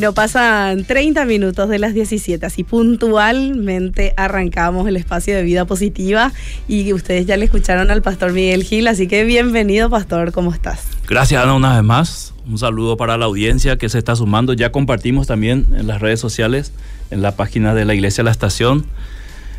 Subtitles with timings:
[0.00, 6.32] Bueno, pasan 30 minutos de las 17, así puntualmente arrancamos el espacio de vida positiva
[6.66, 10.86] y ustedes ya le escucharon al pastor Miguel Gil, así que bienvenido pastor, ¿cómo estás?
[11.06, 12.32] Gracias Ana una vez más.
[12.48, 14.54] Un saludo para la audiencia que se está sumando.
[14.54, 16.72] Ya compartimos también en las redes sociales,
[17.10, 18.86] en la página de la Iglesia La Estación,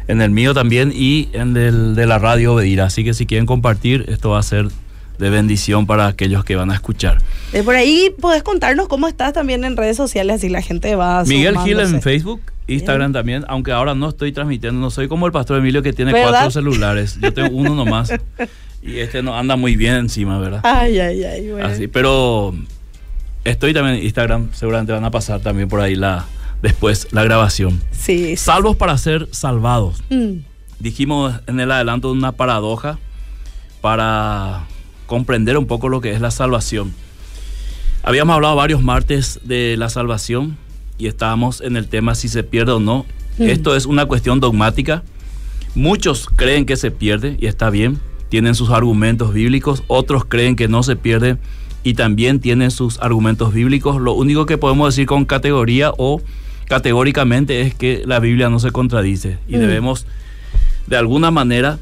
[0.08, 2.86] en el mío también y en el de la radio Obedira.
[2.86, 4.70] Así que si quieren compartir, esto va a ser
[5.22, 7.20] de bendición para aquellos que van a escuchar.
[7.54, 11.24] De por ahí podés contarnos cómo estás también en redes sociales, así la gente va
[11.26, 15.32] Miguel Gil en Facebook, Instagram también, aunque ahora no estoy transmitiendo, no soy como el
[15.32, 16.32] pastor Emilio que tiene ¿Verdad?
[16.32, 17.20] cuatro celulares.
[17.22, 18.12] Yo tengo uno nomás.
[18.84, 20.62] Y este no anda muy bien encima, ¿verdad?
[20.64, 21.68] Ay, ay, ay, bueno.
[21.68, 22.56] Así, pero
[23.44, 26.26] estoy también en Instagram, seguramente van a pasar también por ahí la
[26.64, 27.80] después la grabación.
[27.92, 28.38] Sí, sí.
[28.38, 30.02] Salvos para ser salvados.
[30.10, 30.38] Mm,
[30.80, 32.98] Dijimos en el adelanto una paradoja
[33.82, 34.64] para
[35.12, 36.94] comprender un poco lo que es la salvación.
[38.02, 40.56] Habíamos hablado varios martes de la salvación
[40.98, 43.06] y estábamos en el tema si se pierde o no.
[43.38, 43.50] Mm.
[43.50, 45.04] Esto es una cuestión dogmática.
[45.76, 50.70] Muchos creen que se pierde y está bien, tienen sus argumentos bíblicos, otros creen que
[50.70, 51.36] no se pierde
[51.84, 54.00] y también tienen sus argumentos bíblicos.
[54.00, 56.22] Lo único que podemos decir con categoría o
[56.70, 59.60] categóricamente es que la Biblia no se contradice y Mm.
[59.60, 60.06] debemos
[60.88, 61.80] de alguna manera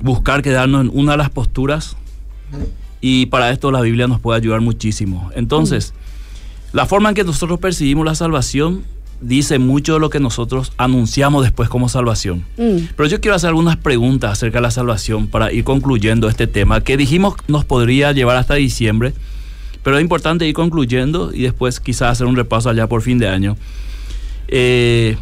[0.00, 1.98] buscar quedarnos en una de las posturas
[3.00, 5.30] y para esto la Biblia nos puede ayudar muchísimo.
[5.34, 5.94] Entonces,
[6.72, 8.84] la forma en que nosotros percibimos la salvación
[9.20, 12.44] dice mucho de lo que nosotros anunciamos después como salvación.
[12.56, 12.94] mm.
[12.96, 16.82] Pero yo quiero hacer algunas preguntas acerca de la salvación para ir concluyendo este tema
[16.82, 19.12] que dijimos nos podría llevar hasta diciembre,
[19.82, 23.28] pero es importante ir concluyendo y después quizás hacer un repaso allá por fin de
[23.28, 23.56] año.
[24.48, 25.16] Eh,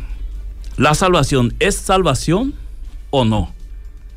[0.76, 2.54] ¿La salvación es salvación
[3.10, 3.53] o no?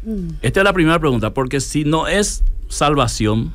[0.03, 0.31] Mm.
[0.41, 3.51] Esta es la primera pregunta, porque si no es salvación,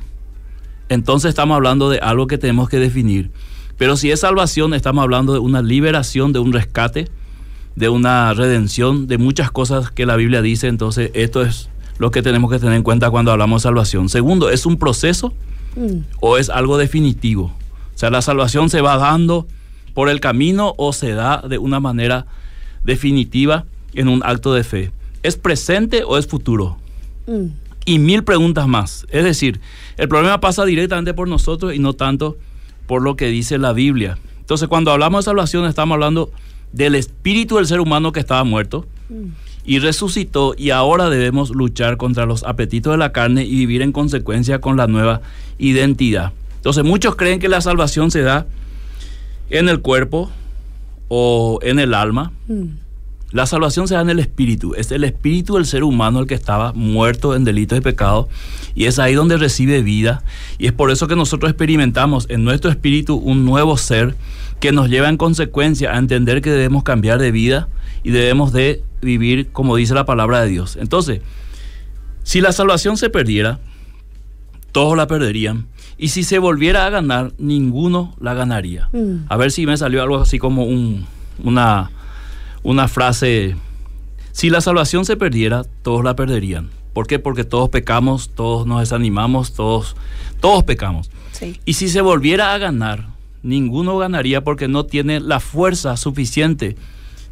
[0.88, 3.30] entonces estamos hablando de algo que tenemos que definir.
[3.78, 7.08] Pero si es salvación, estamos hablando de una liberación, de un rescate,
[7.75, 10.69] de una redención, de muchas cosas que la Biblia dice.
[10.69, 14.08] Entonces, esto es lo que tenemos que tener en cuenta cuando hablamos de salvación.
[14.08, 15.32] Segundo, ¿es un proceso
[15.76, 16.04] Mm.
[16.20, 17.46] o es algo definitivo?
[17.94, 19.46] O sea, la salvación se va dando
[19.92, 22.26] por el camino o se da de una manera
[22.84, 23.64] definitiva
[23.94, 24.92] en un acto de fe.
[25.22, 26.76] ¿Es presente o es futuro?
[27.26, 27.46] Mm.
[27.84, 29.06] Y mil preguntas más.
[29.10, 29.60] Es decir,
[29.96, 32.36] el problema pasa directamente por nosotros y no tanto
[32.86, 34.18] por lo que dice la Biblia.
[34.40, 36.30] Entonces, cuando hablamos de salvación, estamos hablando
[36.72, 38.86] del espíritu del ser humano que estaba muerto
[39.64, 43.92] y resucitó y ahora debemos luchar contra los apetitos de la carne y vivir en
[43.92, 45.22] consecuencia con la nueva
[45.58, 46.32] identidad.
[46.56, 48.46] Entonces, muchos creen que la salvación se da
[49.50, 50.30] en el cuerpo
[51.08, 52.32] o en el alma.
[52.48, 52.83] Mm.
[53.34, 54.74] La salvación se da en el espíritu.
[54.76, 58.28] Es el espíritu del ser humano el que estaba muerto en delitos y pecados.
[58.76, 60.22] Y es ahí donde recibe vida.
[60.56, 64.14] Y es por eso que nosotros experimentamos en nuestro espíritu un nuevo ser
[64.60, 67.66] que nos lleva en consecuencia a entender que debemos cambiar de vida
[68.04, 70.76] y debemos de vivir como dice la palabra de Dios.
[70.76, 71.20] Entonces,
[72.22, 73.58] si la salvación se perdiera,
[74.70, 75.66] todos la perderían.
[75.98, 78.90] Y si se volviera a ganar, ninguno la ganaría.
[78.92, 79.25] Mm.
[79.28, 81.04] A ver si me salió algo así como un,
[81.42, 81.90] una,
[82.64, 83.55] una frase.
[84.32, 86.70] Si la salvación se perdiera, todos la perderían.
[86.93, 87.20] ¿Por qué?
[87.20, 89.94] Porque todos pecamos, todos nos desanimamos, todos,
[90.40, 91.11] todos pecamos.
[91.32, 91.61] Sí.
[91.64, 93.06] Y si se volviera a ganar,
[93.43, 96.76] ninguno ganaría porque no tiene la fuerza suficiente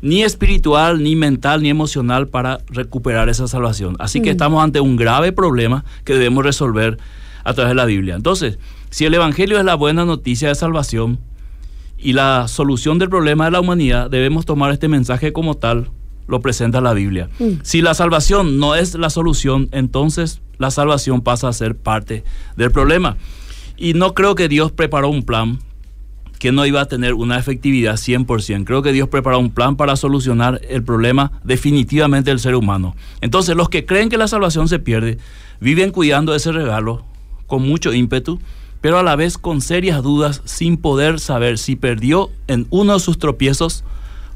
[0.00, 3.94] ni espiritual, ni mental, ni emocional para recuperar esa salvación.
[4.00, 4.32] Así que Mm.
[4.32, 6.98] estamos ante un grave problema que debemos resolver
[7.44, 8.16] a través de la Biblia.
[8.16, 8.58] Entonces,
[8.90, 11.20] si el Evangelio es la buena noticia de salvación
[12.02, 15.90] y la solución del problema de la humanidad, debemos tomar este mensaje como tal,
[16.26, 17.28] lo presenta la Biblia.
[17.38, 17.60] Mm.
[17.62, 22.24] Si la salvación no es la solución, entonces la salvación pasa a ser parte
[22.56, 23.16] del problema.
[23.76, 25.58] Y no creo que Dios preparó un plan
[26.38, 28.64] que no iba a tener una efectividad 100%.
[28.64, 32.96] Creo que Dios preparó un plan para solucionar el problema definitivamente del ser humano.
[33.20, 35.18] Entonces, los que creen que la salvación se pierde,
[35.60, 37.04] viven cuidando ese regalo
[37.46, 38.40] con mucho ímpetu,
[38.82, 43.00] pero a la vez con serias dudas sin poder saber si perdió en uno de
[43.00, 43.84] sus tropiezos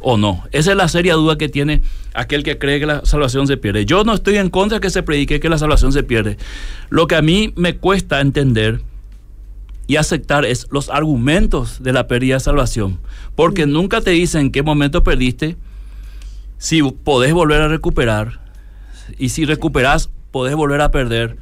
[0.00, 0.44] o no.
[0.52, 1.82] Esa es la seria duda que tiene
[2.14, 3.84] aquel que cree que la salvación se pierde.
[3.84, 6.38] Yo no estoy en contra de que se predique que la salvación se pierde.
[6.90, 8.82] Lo que a mí me cuesta entender
[9.88, 13.00] y aceptar es los argumentos de la pérdida de salvación.
[13.34, 15.56] Porque nunca te dicen en qué momento perdiste,
[16.58, 18.40] si podés volver a recuperar,
[19.18, 21.36] y si recuperás, podés volver a perder,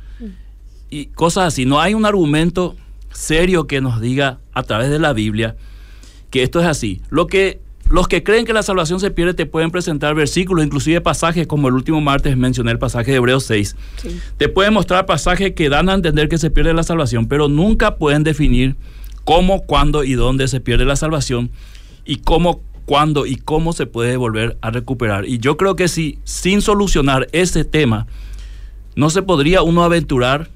[0.90, 1.66] y cosas así.
[1.66, 2.76] No hay un argumento
[3.14, 5.56] serio que nos diga a través de la Biblia
[6.30, 7.00] que esto es así.
[7.10, 11.00] Lo que los que creen que la salvación se pierde te pueden presentar versículos, inclusive
[11.00, 13.76] pasajes, como el último martes mencioné el pasaje de Hebreos 6.
[13.96, 14.20] Sí.
[14.38, 17.96] Te pueden mostrar pasajes que dan a entender que se pierde la salvación, pero nunca
[17.96, 18.76] pueden definir
[19.24, 21.50] cómo, cuándo y dónde se pierde la salvación
[22.06, 25.26] y cómo, cuándo y cómo se puede volver a recuperar.
[25.26, 28.06] Y yo creo que si sin solucionar ese tema,
[28.96, 30.48] no se podría uno aventurar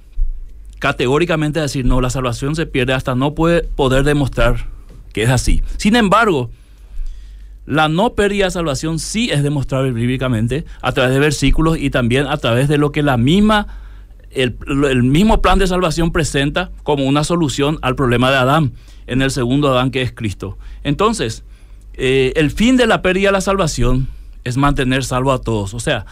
[0.79, 4.67] categóricamente decir, no, la salvación se pierde hasta no puede poder demostrar
[5.13, 5.63] que es así.
[5.77, 6.51] Sin embargo,
[7.67, 12.27] la no pérdida de salvación sí es demostrable bíblicamente a través de versículos y también
[12.27, 13.67] a través de lo que la misma,
[14.31, 14.57] el,
[14.89, 18.73] el mismo plan de salvación presenta como una solución al problema de Adán,
[19.07, 20.59] en el segundo Adán que es Cristo.
[20.83, 21.45] Entonces,
[21.95, 24.09] eh, el fin de la pérdida de la salvación
[24.45, 25.75] es mantener salvo a todos.
[25.75, 26.07] O sea,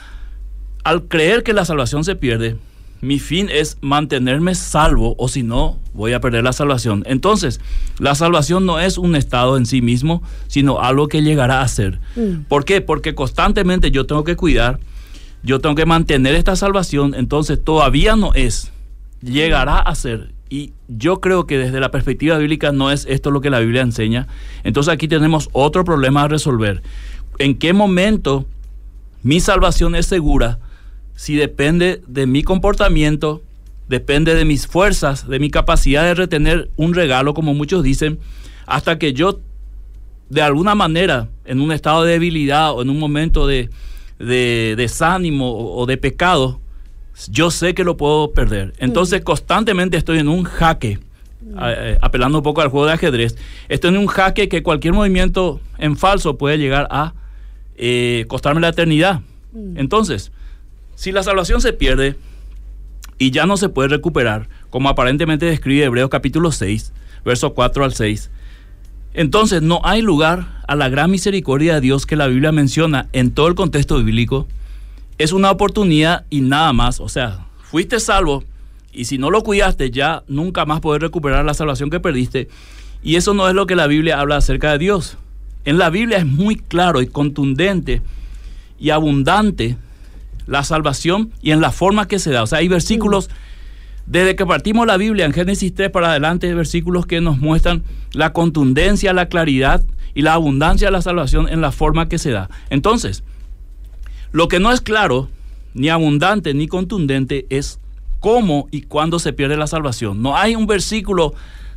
[0.84, 2.56] al creer que la salvación se pierde,
[3.00, 7.02] mi fin es mantenerme salvo o si no, voy a perder la salvación.
[7.06, 7.60] Entonces,
[7.98, 12.00] la salvación no es un estado en sí mismo, sino algo que llegará a ser.
[12.16, 12.44] Mm.
[12.48, 12.80] ¿Por qué?
[12.80, 14.78] Porque constantemente yo tengo que cuidar,
[15.42, 18.72] yo tengo que mantener esta salvación, entonces todavía no es,
[19.22, 20.34] llegará a ser.
[20.48, 23.82] Y yo creo que desde la perspectiva bíblica no es esto lo que la Biblia
[23.82, 24.28] enseña.
[24.62, 26.82] Entonces aquí tenemos otro problema a resolver.
[27.38, 28.46] ¿En qué momento
[29.22, 30.60] mi salvación es segura?
[31.16, 33.42] Si depende de mi comportamiento,
[33.88, 38.18] depende de mis fuerzas, de mi capacidad de retener un regalo, como muchos dicen,
[38.66, 39.40] hasta que yo,
[40.28, 43.70] de alguna manera, en un estado de debilidad o en un momento de,
[44.18, 46.60] de desánimo o, de pecado,
[47.30, 48.74] yo sé que lo puedo perder.
[48.78, 50.98] Entonces, constantemente estoy en un jaque.
[51.62, 53.36] eh, apelando un poco al juego de ajedrez,
[53.68, 57.14] estoy en un jaque que cualquier movimiento en falso puede llegar a
[57.76, 59.22] eh, costarme la eternidad.
[59.76, 60.32] Entonces,
[60.96, 62.16] si la salvación se pierde
[63.18, 66.92] y ya no se puede recuperar, como aparentemente describe Hebreos capítulo 6,
[67.24, 68.30] verso 4 al 6,
[69.16, 73.30] entonces no hay lugar a la gran misericordia de Dios que la Biblia menciona en
[73.30, 74.46] todo el contexto bíblico.
[75.16, 77.00] Es una oportunidad y nada más.
[77.00, 78.44] O sea, fuiste salvo
[78.92, 82.48] y si no lo cuidaste ya nunca más podés recuperar la salvación que perdiste.
[83.02, 85.16] Y eso no es lo que la Biblia habla acerca de Dios.
[85.64, 88.02] En la Biblia es muy claro y contundente
[88.78, 89.78] y abundante
[90.46, 92.42] la salvación y en la forma que se da.
[92.42, 93.30] O sea, hay versículos,
[94.06, 98.32] desde que partimos la Biblia en Génesis 3 para adelante, versículos que nos muestran la
[98.32, 99.84] contundencia, la claridad
[100.14, 102.48] y la abundancia de la salvación en la forma que se da.
[102.70, 103.22] Entonces,
[104.32, 105.28] lo que no es claro,
[105.74, 107.80] ni abundante, ni contundente, es
[108.20, 110.22] cómo y cuándo se pierde la salvación.
[110.22, 111.34] No hay un versículo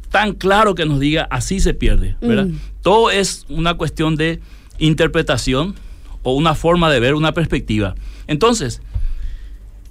[0.10, 2.46] tan claro que nos diga así se pierde, ¿verdad?
[2.46, 2.60] Mm.
[2.82, 4.40] Todo es una cuestión de
[4.80, 5.76] interpretación
[6.24, 7.96] o una forma de ver, una perspectiva.
[8.28, 8.82] Entonces,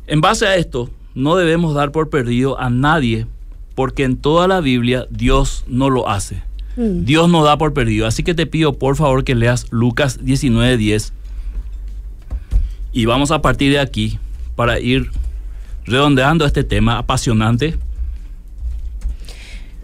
[0.06, 3.26] en base a esto, no debemos dar por perdido a nadie,
[3.75, 6.42] porque en toda la Biblia Dios no lo hace.
[6.76, 7.04] Mm.
[7.04, 8.06] Dios no da por perdido.
[8.06, 11.12] Así que te pido por favor que leas Lucas 19:10
[12.92, 14.18] y vamos a partir de aquí
[14.56, 15.11] para ir
[15.85, 17.76] redondeando este tema apasionante.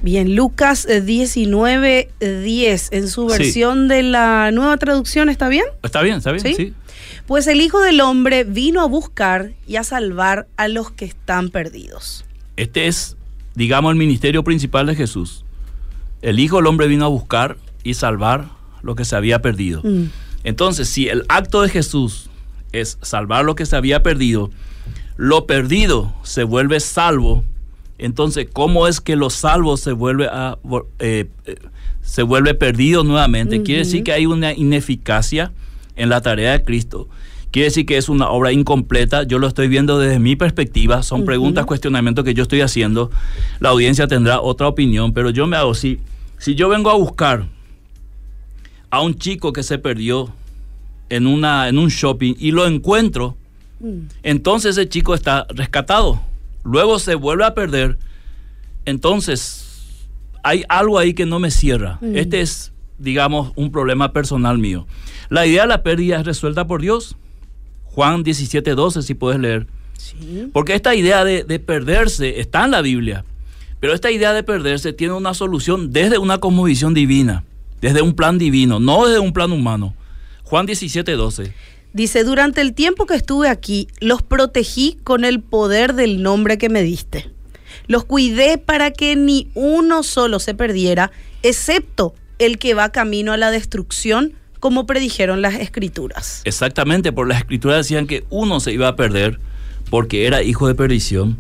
[0.05, 3.39] Bien, Lucas eh, 19, 10, en su Sí.
[3.39, 5.65] versión de la nueva traducción, ¿está bien?
[5.83, 6.19] ¿Está bien?
[6.19, 6.45] ¿Está bien?
[6.45, 6.55] ¿Sí?
[6.55, 6.75] Sí.
[7.27, 11.49] Pues el Hijo del Hombre vino a buscar y a salvar a los que están
[11.49, 12.27] perdidos.
[12.59, 13.17] Este es,
[13.55, 15.43] digamos, el ministerio principal de Jesús.
[16.21, 18.51] El Hijo del Hombre vino a buscar y salvar
[18.83, 19.81] lo que se había perdido.
[19.83, 20.11] Mm.
[20.45, 22.29] Entonces, si el acto de Jesús
[22.73, 24.51] es salvar lo que se había perdido,
[25.17, 27.43] lo perdido se vuelve salvo,
[27.99, 30.59] entonces, ¿cómo es que lo salvo se vuelve, a,
[30.99, 31.57] eh, eh,
[32.03, 33.63] se vuelve perdido nuevamente?
[33.63, 35.53] Quiere decir que hay una ineficacia
[35.97, 37.09] en la tarea de Cristo,
[37.55, 39.23] quiere decir que es una obra incompleta.
[39.23, 41.05] Yo lo estoy viendo desde mi perspectiva.
[41.05, 43.13] Son preguntas, cuestionamientos que yo estoy haciendo.
[43.61, 46.01] La audiencia tendrá otra opinión, pero yo me hago, si,
[46.39, 47.47] si yo vengo a buscar
[48.91, 50.33] a un chico que se perdió
[51.11, 53.37] en, una, en un shopping y lo encuentro,
[54.25, 56.21] entonces ese chico está rescatado.
[56.65, 57.99] Luego se vuelve a perder.
[58.85, 59.65] Entonces,
[60.43, 61.99] hay algo ahí que no me cierra.
[62.03, 64.87] Este es, digamos, un problema personal mío.
[65.29, 67.17] La idea de la pérdida es resuelta por Dios.
[67.85, 69.67] Juan 17, 12, si puedes leer.
[70.53, 73.25] Porque esta idea de, de perderse está en la Biblia.
[73.81, 77.45] Pero esta idea de perderse tiene una solución desde una cosmovisión divina,
[77.81, 79.95] desde un plan divino, no desde un plan humano.
[80.45, 81.53] Juan 17, 12.
[81.95, 86.69] Dice, durante el tiempo que estuve aquí, los protegí con el poder del nombre que
[86.69, 87.31] me diste.
[87.87, 91.13] Los cuidé para que ni uno solo se perdiera,
[91.45, 96.43] excepto el que va camino a la destrucción, como predijeron las escrituras.
[96.45, 99.39] Exactamente, por las escrituras decían que uno se iba a perder
[99.89, 101.39] porque era hijo de perdición,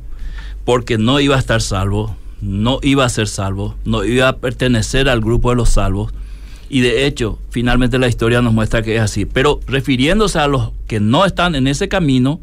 [0.64, 5.08] porque no iba a estar salvo, no iba a ser salvo, no iba a pertenecer
[5.08, 6.12] al grupo de los salvos.
[6.74, 9.26] Y de hecho, finalmente la historia nos muestra que es así.
[9.26, 12.40] Pero refiriéndose a los que no están en ese camino,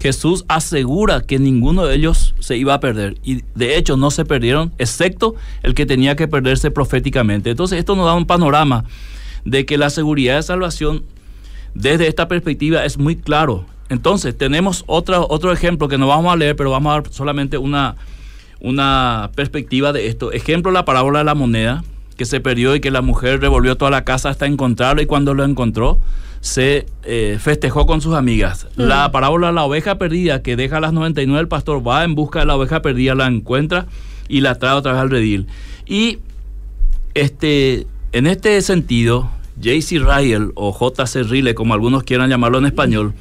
[0.00, 3.18] Jesús asegura que ninguno de ellos se iba a perder.
[3.24, 7.50] Y de hecho no se perdieron, excepto el que tenía que perderse proféticamente.
[7.50, 8.86] Entonces esto nos da un panorama
[9.44, 11.04] de que la seguridad de salvación
[11.74, 13.66] desde esta perspectiva es muy claro.
[13.90, 17.58] Entonces tenemos otro, otro ejemplo que no vamos a leer, pero vamos a dar solamente
[17.58, 17.96] una,
[18.60, 20.32] una perspectiva de esto.
[20.32, 21.84] Ejemplo, la parábola de la moneda
[22.16, 25.34] que se perdió y que la mujer revolvió toda la casa hasta encontrarlo y cuando
[25.34, 25.98] lo encontró
[26.40, 28.66] se eh, festejó con sus amigas.
[28.76, 32.40] La parábola la oveja perdida que deja a las 99, el pastor va en busca
[32.40, 33.86] de la oveja perdida, la encuentra
[34.28, 35.46] y la trae otra vez al redil.
[35.86, 36.18] Y
[37.14, 40.00] este, en este sentido, J.C.
[40.00, 41.22] Ryle o J.C.
[41.22, 43.14] Ryle, como algunos quieran llamarlo en español,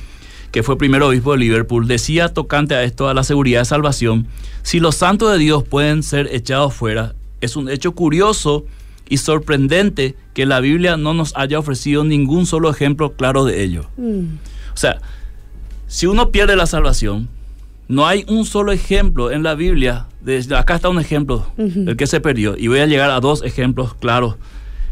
[0.52, 4.28] que fue primer obispo de Liverpool, decía tocante a esto, a la seguridad de salvación,
[4.64, 8.66] si los santos de Dios pueden ser echados fuera, es un hecho curioso
[9.10, 13.90] y sorprendente que la Biblia no nos haya ofrecido ningún solo ejemplo claro de ello.
[13.98, 15.00] O sea,
[15.88, 17.30] si uno pierde la salvación,
[17.88, 20.08] no hay un solo ejemplo en la Biblia.
[20.22, 22.56] Desde acá está un ejemplo, el que se perdió.
[22.58, 24.36] Y voy a llegar a dos ejemplos claros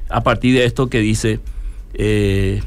[0.10, 1.39] a partir de esto que dice
[1.94, 2.62] eh,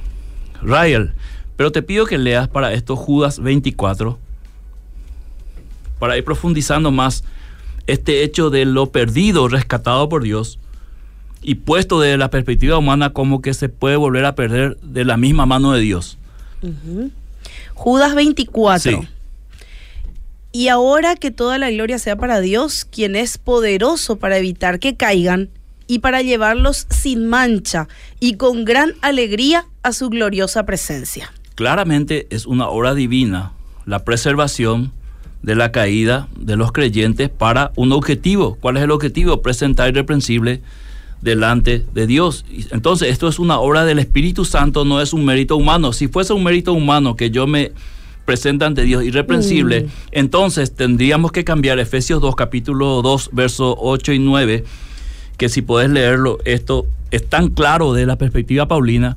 [0.62, 1.12] Ryle.
[1.56, 4.18] Pero te pido que leas para esto Judas 24,
[5.98, 7.22] para ir profundizando más
[7.86, 10.58] este hecho de lo perdido, rescatado por Dios,
[11.44, 15.16] y puesto desde la perspectiva humana como que se puede volver a perder de la
[15.16, 16.18] misma mano de Dios.
[17.74, 18.90] Judas 24.
[18.90, 19.08] Sí.
[20.52, 24.96] Y ahora que toda la gloria sea para Dios, quien es poderoso para evitar que
[24.96, 25.50] caigan
[25.86, 27.88] y para llevarlos sin mancha
[28.20, 31.32] y con gran alegría a su gloriosa presencia.
[31.56, 33.52] Claramente es una obra divina
[33.86, 34.92] la preservación
[35.42, 38.56] de la caída de los creyentes para un objetivo.
[38.60, 39.42] ¿Cuál es el objetivo?
[39.42, 40.62] Presentar irreprensible
[41.24, 42.44] delante de Dios.
[42.70, 45.92] Entonces, esto es una obra del Espíritu Santo, no es un mérito humano.
[45.92, 47.72] Si fuese un mérito humano que yo me
[48.26, 54.18] presente ante Dios irreprensible, entonces tendríamos que cambiar Efesios 2, capítulo 2, versos 8 y
[54.18, 54.64] 9,
[55.36, 59.16] que si puedes leerlo, esto es tan claro de la perspectiva paulina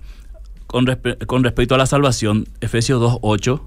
[0.65, 3.61] con, respe- con respecto a la salvación, Efesios 2, 8.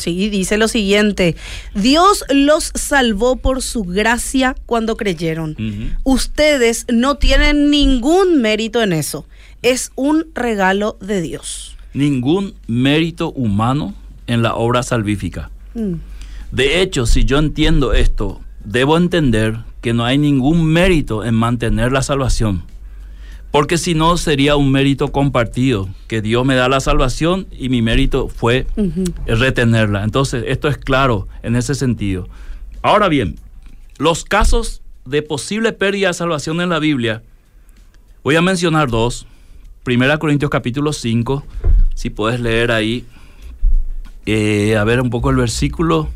[0.00, 1.36] Sí, dice lo siguiente,
[1.74, 5.56] Dios los salvó por su gracia cuando creyeron.
[6.04, 9.26] Ustedes no tienen ningún mérito en eso.
[9.60, 11.76] Es un regalo de Dios.
[11.92, 13.94] Ningún mérito humano
[14.26, 15.50] en la obra salvífica.
[15.74, 15.96] Mm.
[16.50, 21.92] De hecho, si yo entiendo esto, debo entender que no hay ningún mérito en mantener
[21.92, 22.62] la salvación.
[23.50, 27.82] Porque si no, sería un mérito compartido, que Dios me da la salvación y mi
[27.82, 28.66] mérito fue
[29.26, 30.04] retenerla.
[30.04, 32.28] Entonces, esto es claro en ese sentido.
[32.82, 33.36] Ahora bien,
[33.98, 37.22] los casos de posible pérdida de salvación en la Biblia,
[38.22, 39.26] voy a mencionar dos.
[39.82, 41.44] Primera Corintios capítulo 5,
[41.94, 43.04] si puedes leer ahí,
[44.26, 46.08] eh, a ver un poco el versículo.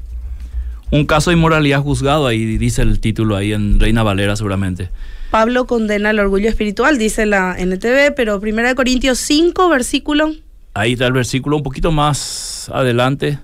[0.90, 4.90] Un caso de inmoralidad juzgado, ahí dice el título ahí en Reina Valera seguramente.
[5.34, 10.32] Pablo condena el orgullo espiritual, dice la NTV, pero 1 Corintios 5, versículo.
[10.74, 13.40] Ahí está el versículo un poquito más adelante.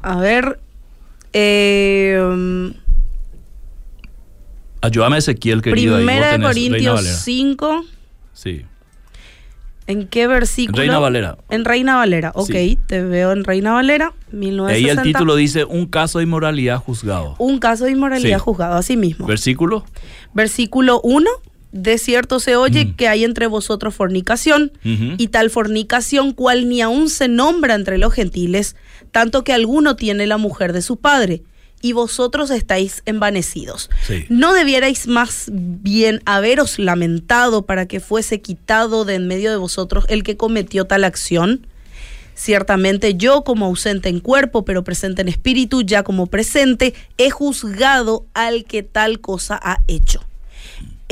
[0.00, 0.58] A ver.
[1.32, 2.74] eh, um,
[4.80, 5.94] Ayúdame Ezequiel, querido.
[5.94, 7.14] Primera de Corintios Valera.
[7.14, 7.84] 5.
[8.32, 8.64] Sí.
[9.86, 10.78] ¿En qué versículo?
[10.78, 11.38] Reina Valera.
[11.50, 12.50] En Reina Valera, ok.
[12.52, 12.78] Sí.
[12.86, 14.92] Te veo en Reina Valera, Ahí 1960.
[15.02, 17.34] el título dice un caso de inmoralidad juzgado.
[17.38, 18.42] Un caso de inmoralidad Sí.
[18.44, 19.26] juzgado, así mismo.
[19.26, 19.84] Versículo.
[20.34, 21.28] Versículo 1.
[21.74, 22.94] de cierto se oye Mm.
[22.96, 28.12] que hay entre vosotros fornicación, y tal fornicación cual ni aún se nombra entre los
[28.12, 28.76] gentiles,
[29.10, 31.44] tanto que alguno tiene la mujer de su padre,
[31.82, 33.90] y vosotros estáis envanecidos.
[34.06, 34.24] Sí.
[34.30, 40.06] ¿No debierais más bien haberos lamentado para que fuese quitado de en medio de vosotros
[40.08, 41.66] el que cometió tal acción?
[42.34, 48.24] Ciertamente yo, como ausente en cuerpo, pero presente en espíritu, ya como presente, he juzgado
[48.32, 50.24] al que tal cosa ha hecho.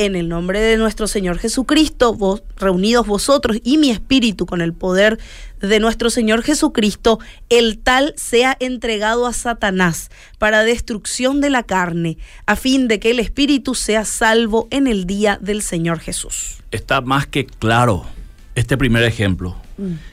[0.00, 4.72] En el nombre de nuestro Señor Jesucristo, vos, reunidos vosotros y mi espíritu con el
[4.72, 5.18] poder
[5.60, 7.18] de nuestro Señor Jesucristo,
[7.50, 12.16] el tal sea entregado a Satanás para destrucción de la carne,
[12.46, 16.62] a fin de que el espíritu sea salvo en el día del Señor Jesús.
[16.70, 18.06] Está más que claro
[18.54, 19.54] este primer ejemplo,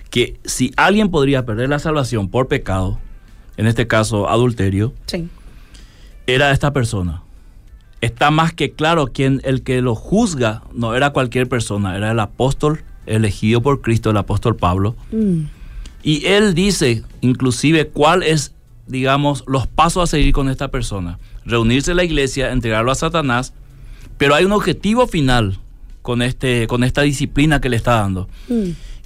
[0.10, 3.00] que si alguien podría perder la salvación por pecado,
[3.56, 5.30] en este caso adulterio, Sí.
[6.26, 7.24] era esta persona.
[8.02, 12.20] Está más que claro quien el que lo juzga no era cualquier persona, era el
[12.20, 14.96] apóstol elegido por Cristo, el apóstol Pablo.
[16.04, 18.54] Y él dice, inclusive, cuál es,
[18.86, 21.18] digamos, los pasos a seguir con esta persona.
[21.46, 23.54] Reunirse en la iglesia, entregarlo a Satanás,
[24.18, 25.60] pero hay un objetivo final
[26.02, 28.30] con, este, con esta disciplina que le está dando.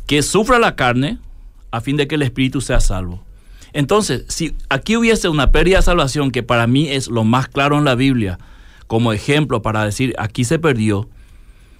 [0.05, 1.17] Que sufra la carne
[1.71, 3.24] a fin de que el espíritu sea salvo.
[3.74, 7.77] Entonces, si aquí hubiese una pérdida de salvación, que para mí es lo más claro
[7.77, 8.38] en la Biblia,
[8.91, 11.07] como ejemplo para decir, aquí se perdió,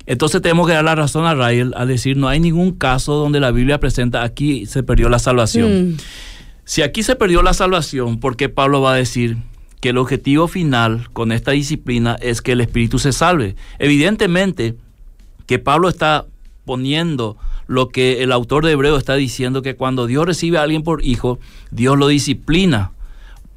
[0.06, 3.42] entonces tenemos que dar la razón a Rael al decir, no hay ningún caso donde
[3.42, 5.90] la Biblia presenta, aquí se perdió la salvación.
[5.90, 5.98] Mm.
[6.64, 9.36] Si aquí se perdió la salvación, ¿por qué Pablo va a decir
[9.82, 13.58] que el objetivo final con esta disciplina es que el Espíritu se salve?
[13.78, 14.76] Evidentemente
[15.48, 16.28] que Pablo está
[16.64, 17.36] poniendo
[17.68, 21.04] lo que el autor de Hebreo está diciendo, que cuando Dios recibe a alguien por
[21.04, 21.40] hijo,
[21.72, 22.94] Dios lo disciplina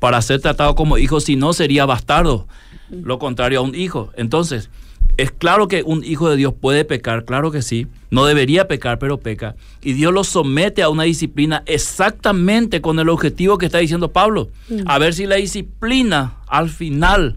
[0.00, 2.49] para ser tratado como hijo, si no sería bastardo,
[2.91, 4.11] lo contrario a un hijo.
[4.17, 4.71] Entonces,
[5.17, 8.99] es claro que un hijo de Dios puede pecar, claro que sí, no debería pecar,
[8.99, 13.79] pero peca, y Dios lo somete a una disciplina exactamente con el objetivo que está
[13.79, 14.49] diciendo Pablo,
[14.87, 17.37] a ver si la disciplina al final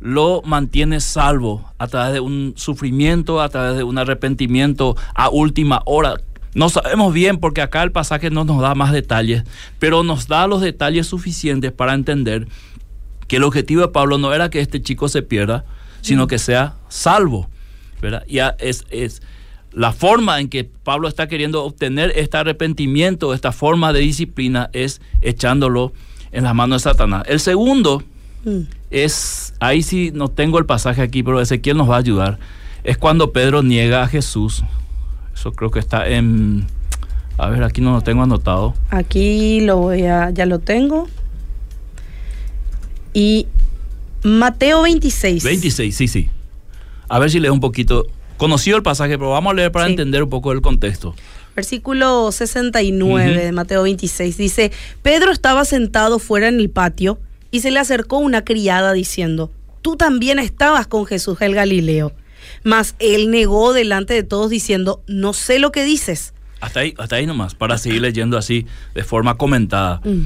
[0.00, 5.80] lo mantiene salvo a través de un sufrimiento, a través de un arrepentimiento a última
[5.86, 6.16] hora.
[6.54, 9.44] No sabemos bien porque acá el pasaje no nos da más detalles,
[9.78, 12.46] pero nos da los detalles suficientes para entender
[13.28, 15.64] que el objetivo de Pablo no era que este chico se pierda,
[16.00, 17.48] sino que sea salvo.
[18.00, 18.24] ¿verdad?
[18.26, 19.22] Y es, es
[19.72, 25.00] la forma en que Pablo está queriendo obtener este arrepentimiento, esta forma de disciplina, es
[25.22, 25.92] echándolo
[26.32, 27.24] en las manos de Satanás.
[27.26, 28.02] El segundo
[28.44, 28.60] Mm.
[28.90, 32.38] es, ahí sí no tengo el pasaje aquí, pero Ezequiel nos va a ayudar,
[32.84, 34.62] es cuando Pedro niega a Jesús.
[35.34, 36.66] Eso creo que está en,
[37.38, 38.74] a ver, aquí no lo tengo anotado.
[38.90, 41.08] Aquí lo voy a, ya lo tengo.
[43.14, 43.46] Y
[44.22, 45.42] Mateo 26.
[45.42, 46.28] 26, sí, sí.
[47.08, 48.06] A ver si leo un poquito.
[48.36, 49.92] Conocido el pasaje, pero vamos a leer para Sí.
[49.92, 51.14] entender un poco el contexto.
[51.54, 53.40] Versículo 69 Ujú.
[53.40, 54.72] de Mateo 26 dice,
[55.02, 57.20] Pedro estaba sentado fuera en el patio
[57.52, 62.12] y se le acercó una criada diciendo, tú también estabas con Jesús el Galileo.
[62.64, 66.34] Mas él negó delante de todos diciendo, no sé lo que dices.
[66.60, 70.00] Hasta ahí, hasta ahí nomás, para seguir leyendo así de forma comentada.
[70.04, 70.22] Mm.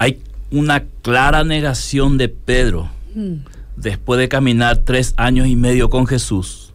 [0.00, 0.20] Hay
[0.52, 3.44] una clara negación de Pedro Mm.
[3.76, 6.72] después de caminar tres años y medio con Jesús,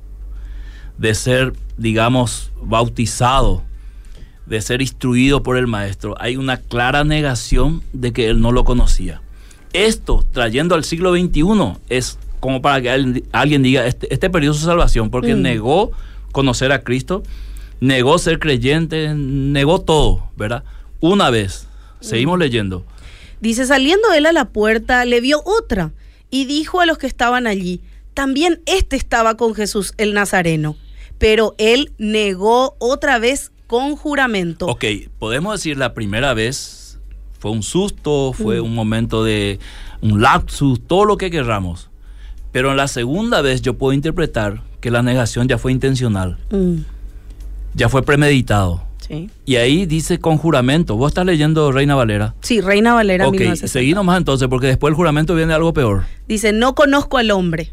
[0.97, 3.63] de ser, digamos, bautizado,
[4.45, 6.15] de ser instruido por el Maestro.
[6.19, 9.21] Hay una clara negación de que él no lo conocía.
[9.73, 14.63] Esto, trayendo al siglo XXI, es como para que alguien, diga, este, este perdió su
[14.65, 15.41] salvación porque Mm.
[15.41, 15.91] negó
[16.31, 17.23] conocer a Cristo,
[17.79, 20.63] negó ser creyente, negó todo, ¿verdad?
[20.99, 21.67] Una vez.
[21.99, 22.85] Seguimos leyendo.
[23.41, 25.91] Dice, saliendo él a la puerta, le vio otra
[26.29, 27.81] y dijo a los que estaban allí,
[28.13, 30.75] también este estaba con Jesús el Nazareno.
[31.19, 34.65] Pero él negó otra vez con juramento.
[34.67, 34.85] Ok,
[35.19, 36.99] podemos decir la primera vez
[37.39, 38.65] fue un susto, fue Mm.
[38.65, 39.59] un momento de
[40.01, 41.89] un lapsus, todo lo que querramos.
[42.51, 46.77] Pero en la segunda vez yo puedo interpretar que la negación ya fue intencional, Mm,
[47.75, 48.83] ya fue premeditado.
[49.07, 49.29] Sí.
[49.45, 50.95] Y ahí dice con juramento.
[50.97, 52.35] Vos estás leyendo Reina Valera.
[52.41, 53.67] Sí, Reina Valera ok, 1960.
[53.71, 56.03] seguí nomás entonces, porque después el juramento viene algo peor.
[56.27, 57.71] Dice, no conozco al hombre.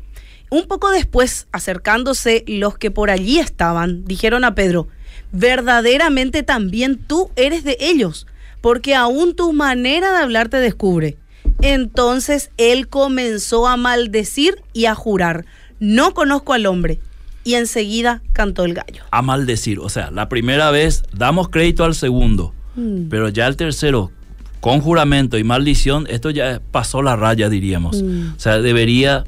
[0.50, 4.88] Un poco después, acercándose los que por allí estaban, dijeron a Pedro,
[5.32, 8.26] verdaderamente también tú eres de ellos,
[8.60, 11.16] porque aún tu manera de hablar te descubre.
[11.60, 15.44] Entonces él comenzó a maldecir y a jurar,
[15.80, 17.00] no conozco al hombre.
[17.44, 19.02] Y enseguida cantó el gallo.
[19.10, 19.78] A maldecir.
[19.78, 23.08] O sea, la primera vez damos crédito al segundo, Mm.
[23.10, 24.10] pero ya el tercero,
[24.60, 28.02] con juramento y maldición, esto ya pasó la raya, diríamos.
[28.02, 28.32] Mm.
[28.36, 29.24] O sea, debería,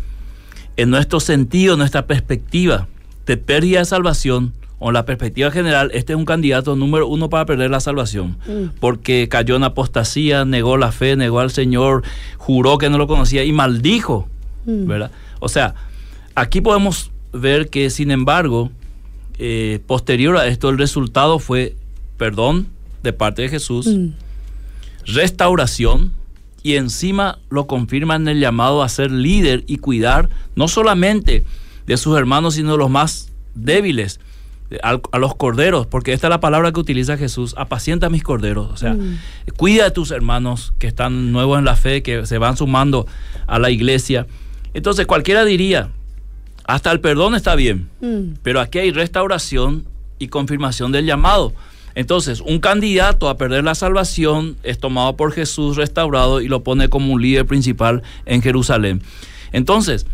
[0.76, 2.88] en nuestro sentido, en nuestra perspectiva,
[3.26, 7.30] de pérdida de salvación, o en la perspectiva general, este es un candidato número uno
[7.30, 8.78] para perder la salvación, Mm.
[8.80, 12.02] porque cayó en apostasía, negó la fe, negó al Señor,
[12.38, 14.28] juró que no lo conocía y maldijo,
[14.64, 14.86] Mm.
[14.86, 15.10] ¿verdad?
[15.40, 15.74] O sea,
[16.34, 18.70] aquí podemos ver que, sin embargo,
[19.38, 21.76] eh, posterior a esto, el resultado fue
[22.16, 22.68] perdón
[23.02, 24.08] de parte de Jesús, Mm.
[25.04, 26.12] restauración
[26.62, 31.44] y encima lo confirma en el llamado a ser líder y cuidar no solamente
[31.86, 34.18] de sus hermanos, sino de los más débiles,
[34.82, 38.68] a, los corderos, porque esta es la palabra que utiliza Jesús, apacienta a mis corderos,
[38.72, 39.18] o sea, Mm.
[39.56, 43.06] cuida de tus hermanos que están nuevos en la fe, que se van sumando
[43.46, 44.26] a la iglesia.
[44.74, 45.90] Entonces cualquiera diría,
[46.66, 48.34] hasta el perdón está bien, Mm.
[48.42, 49.84] pero aquí hay restauración
[50.18, 51.52] y confirmación del llamado.
[51.94, 56.88] Entonces, un candidato a perder la salvación es tomado por Jesús, restaurado y lo pone
[56.88, 59.00] como un líder principal en Jerusalén.
[59.52, 60.06] Entonces,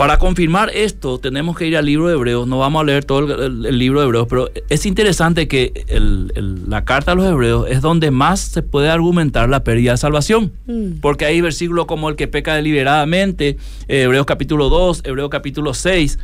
[0.00, 2.48] para confirmar esto, tenemos que ir al libro de Hebreos.
[2.48, 5.84] No vamos a leer todo el, el- el libro de Hebreos, pero es interesante que
[5.88, 6.32] el-
[6.70, 10.52] la carta a los Hebreos es donde más se puede argumentar la pérdida de salvación.
[10.66, 11.00] Mm.
[11.02, 13.58] Porque hay versículos como el que peca deliberadamente,
[13.88, 16.18] eh, Hebreos capítulo 2, Hebreos capítulo 6,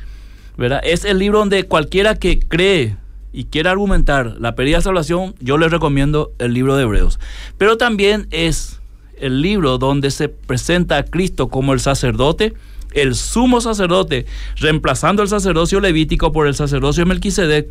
[0.57, 0.81] ¿verdad?
[0.83, 2.97] Es el libro donde cualquiera que cree
[3.35, 7.21] y quiera argumentar la pérdida de salvación, yo le recomiendo el libro de Hebreos.
[7.59, 8.81] Pero también es
[9.21, 12.55] el libro donde se presenta a Cristo como el sacerdote,
[12.97, 17.69] el sumo sacerdote, reemplazando el sacerdocio levítico por el sacerdocio de Melquisedec,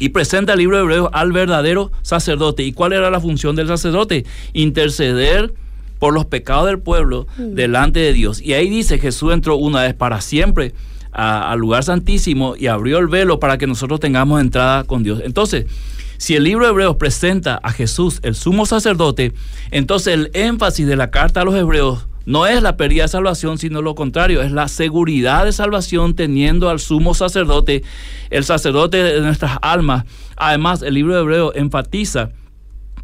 [0.00, 2.62] y presenta el libro de Hebreos al verdadero sacerdote.
[2.62, 4.24] ¿Y cuál era la función del sacerdote?
[4.52, 5.52] Interceder
[5.98, 8.40] por los pecados del pueblo delante de Dios.
[8.40, 10.72] Y ahí dice, Jesús entró una vez para siempre
[11.10, 15.20] a- al lugar santísimo y abrió el velo para que nosotros tengamos entrada con Dios.
[15.24, 15.66] Entonces,
[16.16, 19.32] si el libro de Hebreos presenta a Jesús, el sumo sacerdote,
[19.72, 23.56] entonces el énfasis de la carta a los hebreos no es la pérdida de salvación,
[23.56, 27.84] sino lo contrario, es la seguridad de salvación teniendo al sumo sacerdote,
[28.28, 30.04] el sacerdote de nuestras almas.
[30.36, 32.28] Además, el libro de Hebreos enfatiza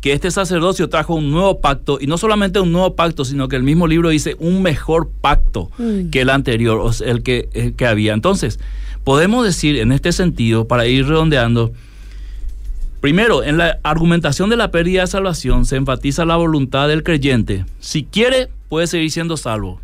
[0.03, 3.57] que este sacerdocio trajo un nuevo pacto, y no solamente un nuevo pacto, sino que
[3.57, 6.11] el mismo libro dice un mejor pacto Mm.
[6.11, 8.13] que el anterior, o sea, el que, el que había.
[8.13, 8.61] Entonces,
[9.05, 11.73] podemos decir en este sentido, para ir redondeando,
[13.01, 17.65] primero, en la argumentación de la pérdida de salvación se enfatiza la voluntad del creyente.
[17.81, 19.81] Si quiere, puede seguir siendo salvo,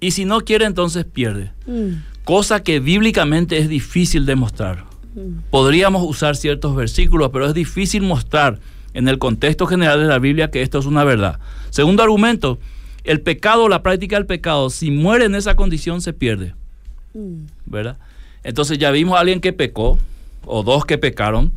[0.00, 1.50] y si no quiere, entonces pierde.
[1.66, 2.02] Mm.
[2.24, 4.84] Cosa que bíblicamente es difícil de mostrar.
[5.48, 8.58] Podríamos usar ciertos versículos, pero es difícil mostrar
[8.92, 11.38] en el contexto general de la Biblia que esto es una verdad.
[11.70, 12.58] Segundo argumento,
[13.04, 16.54] el pecado, la práctica del pecado, si muere en esa condición se pierde,
[17.14, 17.46] Mm.
[17.64, 17.96] ¿verdad?
[18.42, 19.98] Entonces ya vimos a alguien que pecó,
[20.44, 21.50] o dos que pecaron,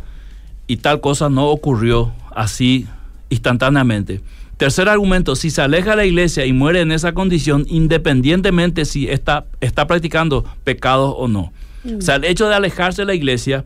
[0.68, 2.88] y tal cosa no ocurrió así
[3.28, 4.22] instantáneamente.
[4.58, 9.08] Tercer argumento, si se aleja de la iglesia y muere en esa condición, independientemente si
[9.08, 11.54] está, está practicando pecados o no.
[11.98, 13.66] O sea, el hecho de alejarse de la iglesia,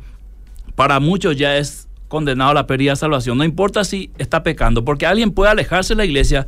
[0.76, 3.38] para muchos ya es condenado a la pérdida de salvación.
[3.38, 6.46] No importa si está pecando, porque alguien puede alejarse de la iglesia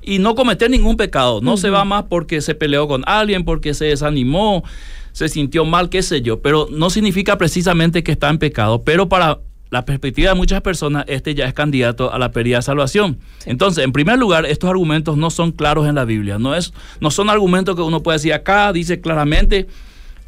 [0.00, 1.40] y no cometer ningún pecado.
[1.42, 4.64] No se va más porque se peleó con alguien, porque se desanimó,
[5.12, 6.40] se sintió mal, qué sé yo.
[6.40, 8.82] Pero no significa precisamente que está en pecado.
[8.82, 9.38] Pero para
[9.72, 13.18] la perspectiva de muchas personas, este ya es candidato a la pérdida de salvación.
[13.46, 16.38] Entonces, en primer lugar, estos argumentos no son claros en la Biblia.
[16.38, 19.66] No, es, no son argumentos que uno puede decir acá, dice claramente,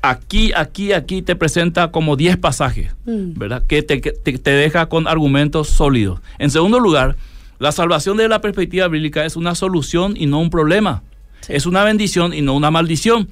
[0.03, 3.39] aquí, aquí, aquí te presenta como 10 pasajes, Mm.
[3.39, 3.63] ¿verdad?
[3.67, 6.21] Que te, que te- te deja con argumentos sólidos.
[6.39, 7.17] En segundo lugar,
[7.59, 11.03] la salvación de la perspectiva bíblica es una solución y no un problema.
[11.49, 13.29] Es una bendición y no una maldición.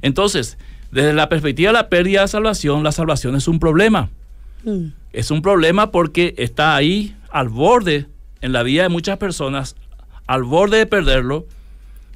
[0.00, 0.56] Entonces,
[0.90, 4.08] desde la perspectiva de la pérdida de salvación, la salvación es un problema.
[4.64, 4.86] Mm.
[5.12, 8.06] Es un problema porque está ahí al borde
[8.40, 9.76] en la vida de muchas personas,
[10.26, 11.46] al borde de perderlo,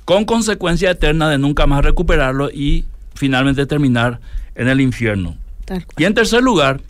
[0.04, 4.20] con consecuencia eterna de nunca más recuperarlo y finalmente terminar
[4.54, 5.36] en el infierno.
[5.96, 6.80] Y en tercer lugar,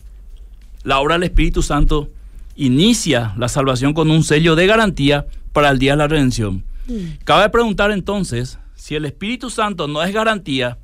[0.82, 2.10] la obra del Espíritu Santo
[2.56, 6.64] inicia la salvación con un sello de garantía para el día de la redención.
[7.24, 10.76] Cabe preguntar entonces si el Espíritu Santo no es garantía,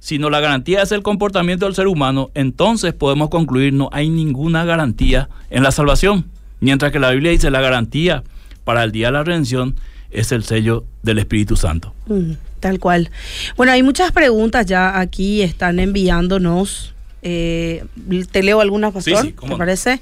[0.00, 4.64] sino la garantía es el comportamiento del ser humano, entonces podemos concluir no hay ninguna
[4.64, 6.24] garantía en la salvación.
[6.60, 8.24] Mientras que la Biblia dice la garantía
[8.64, 9.76] para el día de la redención
[10.10, 11.94] es el sello del Espíritu Santo.
[12.06, 13.10] Mm, tal cual.
[13.56, 16.94] Bueno, hay muchas preguntas ya aquí, están enviándonos.
[17.22, 17.84] Eh,
[18.30, 19.58] te leo algunas, pastor, Sí, sí, cómo ¿te no.
[19.58, 20.00] parece?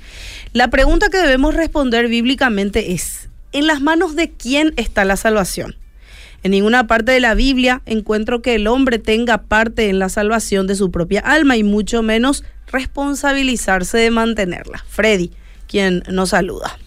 [0.52, 5.76] La pregunta que debemos responder bíblicamente es, ¿en las manos de quién está la salvación?
[6.42, 10.66] En ninguna parte de la Biblia encuentro que el hombre tenga parte en la salvación
[10.66, 14.84] de su propia alma y mucho menos responsabilizarse de mantenerla.
[14.88, 15.32] Freddy,
[15.66, 16.78] quien nos saluda.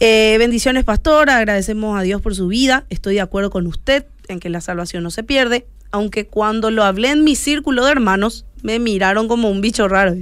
[0.00, 1.38] Eh, bendiciones, pastora.
[1.38, 2.84] Agradecemos a Dios por su vida.
[2.90, 6.84] Estoy de acuerdo con usted en que la salvación no se pierde, aunque cuando lo
[6.84, 10.14] hablé en mi círculo de hermanos me miraron como un bicho raro.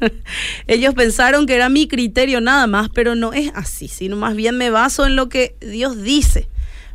[0.66, 4.56] Ellos pensaron que era mi criterio nada más, pero no es así, sino más bien
[4.56, 6.48] me baso en lo que Dios dice,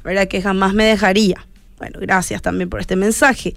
[0.03, 0.27] ¿verdad?
[0.27, 1.45] Que jamás me dejaría.
[1.77, 3.55] Bueno, gracias también por este mensaje.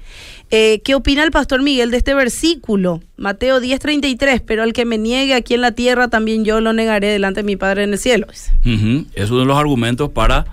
[0.50, 3.00] Eh, ¿Qué opina el pastor Miguel de este versículo?
[3.16, 7.08] Mateo 10:33, pero al que me niegue aquí en la tierra, también yo lo negaré
[7.08, 8.26] delante de mi Padre en el cielo.
[8.32, 10.46] Es uno de los argumentos para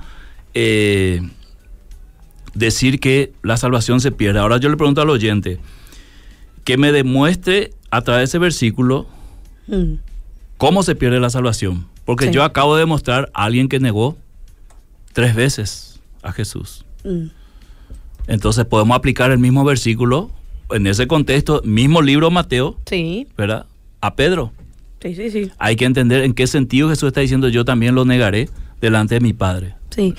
[0.53, 1.21] eh,
[2.53, 4.39] decir que la salvación se pierde.
[4.39, 5.59] Ahora yo le pregunto al oyente
[6.63, 9.07] que me demuestre a través de ese versículo
[9.65, 9.93] Mm,
[10.57, 11.87] cómo se pierde la salvación.
[12.05, 12.31] Porque Sí.
[12.33, 14.17] yo acabo de demostrar a alguien que negó
[15.13, 16.85] tres veces a Jesús.
[17.03, 17.27] mm.
[18.27, 20.31] Entonces podemos aplicar el mismo versículo
[20.71, 23.65] en ese contexto, mismo libro Mateo, Sí, ¿verdad?
[23.99, 24.53] A Pedro.
[25.01, 25.51] sí, sí, sí.
[25.57, 28.49] Hay que entender en qué sentido Jesús está diciendo yo también lo negaré
[28.79, 29.75] delante de mi Padre.
[29.89, 30.15] Sí.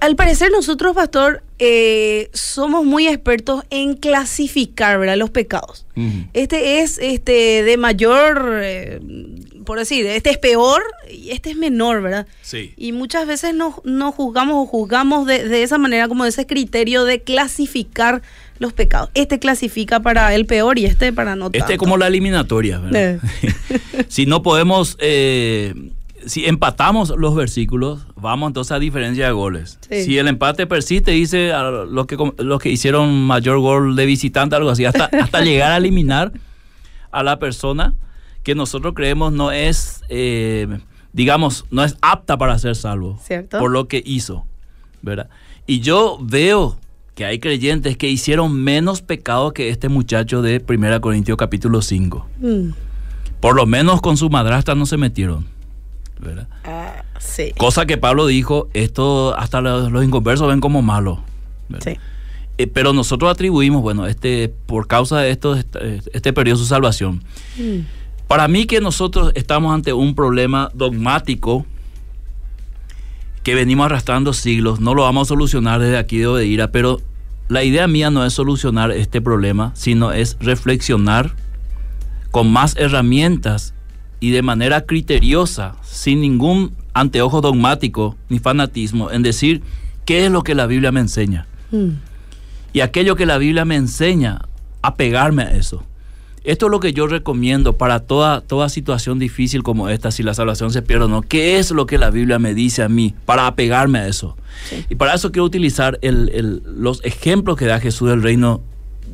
[0.00, 5.16] Al, parecer nosotros, pastor, eh, somos muy expertos en clasificar, ¿verdad?
[5.16, 5.86] Los pecados.
[6.32, 8.98] Este es este de mayor, eh,
[9.64, 12.26] por decir, este es peor y este es menor, ¿verdad?
[12.42, 12.72] Sí.
[12.76, 16.46] Y muchas veces no, no juzgamos o juzgamos de, de esa manera, como de ese
[16.46, 18.22] criterio de clasificar
[18.58, 19.10] los pecados.
[19.14, 21.72] Este clasifica para el peor y este para no Este tanto.
[21.72, 23.20] es como la eliminatoria, ¿verdad?
[24.08, 25.74] si no podemos, eh,
[26.26, 29.78] si empatamos los versículos, vamos entonces a diferencia de goles.
[29.90, 30.04] Sí.
[30.04, 34.54] Si el empate persiste, dice a los que, los que hicieron mayor gol de visitante,
[34.54, 36.32] algo así, hasta, hasta llegar a eliminar
[37.10, 37.94] a la persona
[38.42, 40.66] que nosotros creemos no es, eh,
[41.12, 43.58] digamos, no es apta para ser salvo Cierto.
[43.58, 44.44] por lo que hizo,
[45.02, 45.28] ¿verdad?
[45.66, 46.78] Y yo veo
[47.14, 52.26] que hay creyentes que hicieron menos pecado que este muchacho de 1 Corintios capítulo 5.
[52.40, 52.70] Mm.
[53.40, 55.46] Por lo menos con su madrastra no se metieron,
[56.20, 56.48] ¿verdad?
[56.64, 57.52] Ah, sí.
[57.58, 61.22] Cosa que Pablo dijo, esto hasta los, los inconversos ven como malo.
[61.80, 61.96] Sí.
[62.58, 67.22] Eh, pero nosotros atribuimos, bueno, este, por causa de esto, este, este perdió su salvación.
[67.56, 67.80] Mm.
[68.32, 71.66] Para mí que nosotros estamos ante un problema dogmático
[73.42, 77.02] que venimos arrastrando siglos, no lo vamos a solucionar desde aquí de Odeira, pero
[77.50, 81.34] la idea mía no es solucionar este problema, sino es reflexionar
[82.30, 83.74] con más herramientas
[84.18, 89.60] y de manera criteriosa, sin ningún anteojo dogmático ni fanatismo, en decir
[90.06, 91.46] qué es lo que la Biblia me enseña.
[91.70, 91.96] Mm.
[92.72, 94.40] Y aquello que la Biblia me enseña,
[94.80, 95.84] apegarme a eso.
[96.44, 100.34] Esto es lo que yo recomiendo para toda, toda situación difícil como esta, si la
[100.34, 101.22] salvación se pierde o no.
[101.22, 104.36] ¿Qué es lo que la Biblia me dice a mí para apegarme a eso?
[104.68, 104.84] Sí.
[104.90, 108.60] Y para eso quiero utilizar el- el- los ejemplos que da Jesús del reino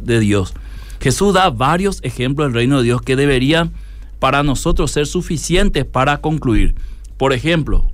[0.02, 0.54] de Dios.
[1.00, 3.72] Jesús da varios ejemplos del reino de Dios que deberían
[4.18, 6.74] para nosotros ser suficientes para concluir.
[7.18, 7.84] Por ejemplo,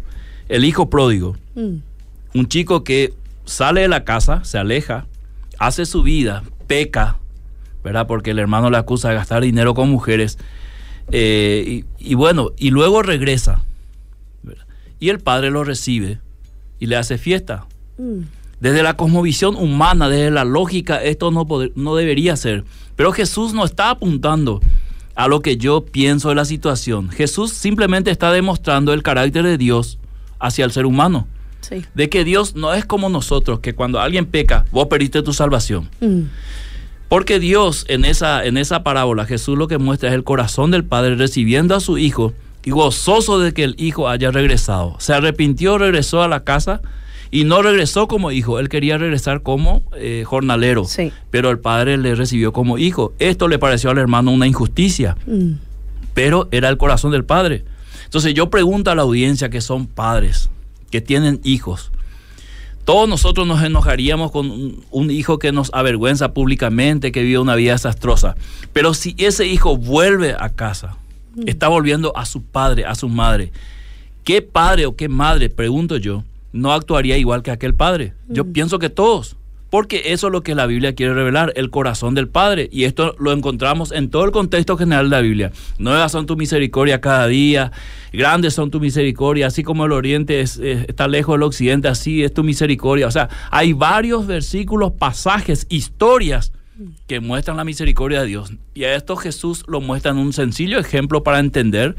[0.49, 1.77] el hijo pródigo Mm.
[2.35, 3.13] un chico que
[3.45, 5.07] sale de la casa, se aleja,
[5.59, 7.19] hace su vida, peca,
[7.85, 8.07] ¿verdad?
[8.09, 10.39] Porque el hermano le acusa de gastar dinero con mujeres.
[11.13, 13.63] eh, y, y bueno, y luego regresa.
[14.43, 14.65] ¿verdad?
[14.99, 16.19] Y el padre lo recibe
[16.81, 17.67] y le hace fiesta.
[17.99, 18.21] Mm.
[18.61, 22.65] Desde la cosmovisión humana, desde la lógica, esto no, poder- no debería ser.
[22.97, 24.61] Pero Jesús no está apuntando
[25.15, 27.11] a lo que yo pienso de la situación.
[27.11, 29.99] Jesús simplemente está demostrando el carácter de Dios
[30.41, 31.27] hacia el ser humano
[31.61, 31.85] Sí.
[31.95, 35.89] de que Dios no es como nosotros, que cuando alguien peca, vos perdiste tu salvación.
[36.01, 36.23] Mm.
[37.09, 40.85] Porque Dios en esa, en esa parábola, Jesús lo que muestra es el corazón del
[40.85, 42.33] Padre recibiendo a su Hijo
[42.65, 44.97] y gozoso de que el Hijo haya regresado.
[44.99, 46.81] Se arrepintió, regresó a la casa
[47.31, 51.13] y no regresó como hijo, él quería regresar como eh, jornalero, Sí.
[51.31, 53.13] pero el Padre le recibió como hijo.
[53.19, 55.55] Esto le pareció al hermano una injusticia Mm.
[56.15, 57.65] pero era el corazón del padre.
[58.05, 60.49] Entonces yo pregunto a la audiencia que son padres,
[60.93, 61.91] que tienen hijos.
[62.85, 67.55] Todos nosotros nos enojaríamos con un, un hijo que nos avergüenza públicamente, que vive una
[67.55, 68.35] vida desastrosa.
[68.73, 70.97] Pero si ese hijo vuelve a casa,
[71.47, 73.53] está volviendo a su padre, a su madre,
[74.23, 78.15] ¿qué padre o qué madre, pregunto yo, no actuaría igual que aquel padre?
[78.29, 79.37] Yo pienso que todos.
[79.75, 82.69] Porque eso es lo que la Biblia quiere revelar, el corazón del Padre.
[82.71, 85.51] Y esto lo encontramos en todo el contexto general de la Biblia.
[85.79, 87.73] Nuevas son tu misericordia cada día,
[88.13, 92.23] grandes son tu misericordia, así como el oriente es- es- está lejos del occidente, así
[92.23, 93.09] es tu misericordia.
[93.09, 96.53] O sea, hay varios versículos, pasajes, historias
[97.09, 98.53] que muestran la misericordia de Dios.
[98.75, 101.97] Y a esto Jesús lo muestra en un sencillo ejemplo para entender,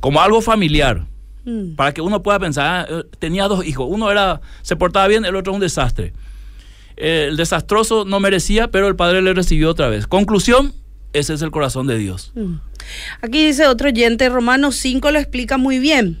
[0.00, 1.04] como algo familiar.
[1.44, 1.74] Mm.
[1.74, 5.26] Para que uno pueda pensar, ah, eh, tenía dos hijos, uno era, se portaba bien,
[5.26, 6.14] el otro un desastre.
[7.00, 10.06] Eh, el desastroso no merecía, pero el padre le recibió otra vez.
[10.06, 10.74] Conclusión,
[11.14, 12.32] ese es el corazón de Dios.
[12.34, 12.56] Mm.
[13.22, 16.20] Aquí dice otro oyente, Romanos 5 lo explica muy bien.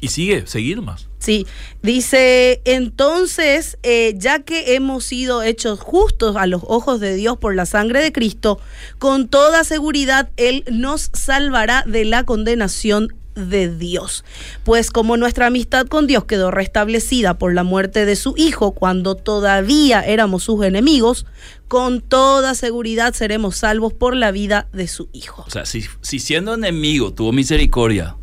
[0.00, 1.08] Y sigue, seguir más.
[1.18, 1.46] Sí,
[1.82, 7.54] dice, entonces, eh, ya que hemos sido hechos justos a los ojos de Dios por
[7.54, 8.60] la sangre de Cristo,
[8.98, 14.24] con toda seguridad Él nos salvará de la condenación de Dios.
[14.64, 19.14] Pues como nuestra amistad con Dios quedó restablecida por la muerte de su Hijo cuando
[19.14, 21.26] todavía éramos sus enemigos,
[21.68, 25.44] con toda seguridad seremos salvos por la vida de su Hijo.
[25.46, 28.16] O sea, si, si siendo enemigo tuvo misericordia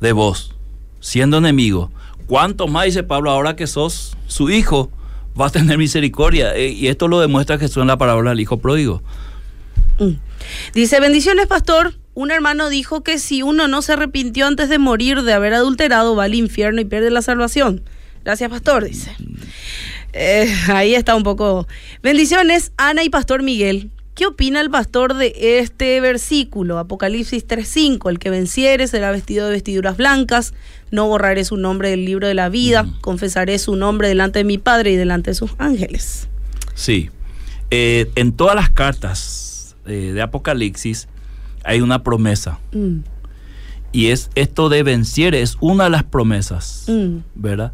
[0.00, 0.54] de vos,
[1.00, 1.90] siendo enemigo,
[2.26, 4.90] ¿cuánto más dice Pablo ahora que sos su hijo?
[5.40, 6.54] Va a tener misericordia.
[6.56, 9.02] Eh, y esto lo demuestra Jesús en la parábola del hijo pródigo.
[9.98, 10.14] Mm.
[10.74, 11.94] Dice, bendiciones, pastor.
[12.14, 16.16] Un hermano dijo que si uno no se arrepintió antes de morir de haber adulterado,
[16.16, 17.82] va al infierno y pierde la salvación.
[18.24, 19.14] Gracias, pastor, dice.
[20.12, 21.68] Eh, ahí está un poco.
[22.02, 23.90] Bendiciones, Ana y Pastor Miguel.
[24.18, 26.80] ¿Qué opina el pastor de este versículo?
[26.80, 28.10] Apocalipsis 3.5.
[28.10, 30.54] El que venciere será vestido de vestiduras blancas.
[30.90, 32.82] No borraré su nombre del libro de la vida.
[32.82, 33.00] Mm.
[33.00, 36.26] Confesaré su nombre delante de mi Padre y delante de sus ángeles.
[36.74, 37.10] Sí.
[37.70, 41.06] Eh, en todas las cartas eh, de Apocalipsis
[41.62, 42.58] hay una promesa.
[42.72, 43.02] Mm,
[43.92, 47.18] Y es esto de vencer, es una de las promesas, mm.
[47.36, 47.72] ¿verdad?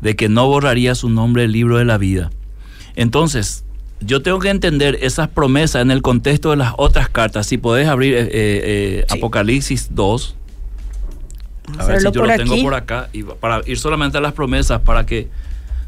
[0.00, 2.30] De que no borraría su nombre del libro de la vida.
[2.94, 3.64] Entonces,
[4.00, 7.46] yo tengo que entender esas promesas en el contexto de las otras cartas.
[7.46, 9.18] Si podés abrir eh, eh, Sí.
[9.18, 10.36] Apocalipsis 2,
[11.78, 14.80] a ver si yo lo tengo por acá, y para ir solamente a las promesas,
[14.80, 15.28] para que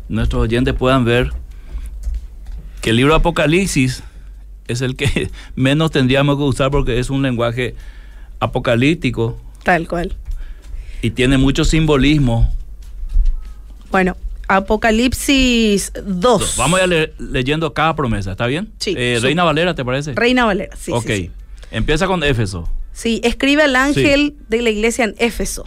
[0.09, 1.31] nuestros oyentes puedan ver
[2.81, 4.03] que el libro Apocalipsis
[4.69, 7.75] es el que menos tendríamos que usar porque es un lenguaje
[8.41, 10.17] apocalíptico Tal cual.
[11.01, 12.53] y tiene mucho simbolismo.
[13.91, 14.17] Bueno,
[14.57, 16.57] Apocalipsis 2.
[16.57, 18.71] Vamos a leer leyendo cada promesa, ¿está bien?
[18.79, 19.23] Sí, Eh, sí.
[19.27, 20.13] Reina Valera, ¿te parece?
[20.15, 20.93] Reina Valera, sí.
[20.93, 21.07] ok.
[21.07, 21.31] Sí, sí.
[21.71, 22.69] Empieza con Éfeso.
[22.93, 25.67] Sí, escribe al ángel de la iglesia en Éfeso.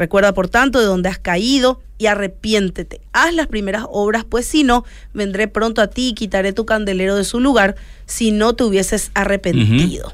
[0.00, 3.02] Recuerda, por tanto, de donde has caído y arrepiéntete.
[3.12, 7.16] Haz las primeras obras, pues si no, vendré pronto a ti y quitaré tu candelero
[7.16, 10.10] de su lugar si no te hubieses arrepentido.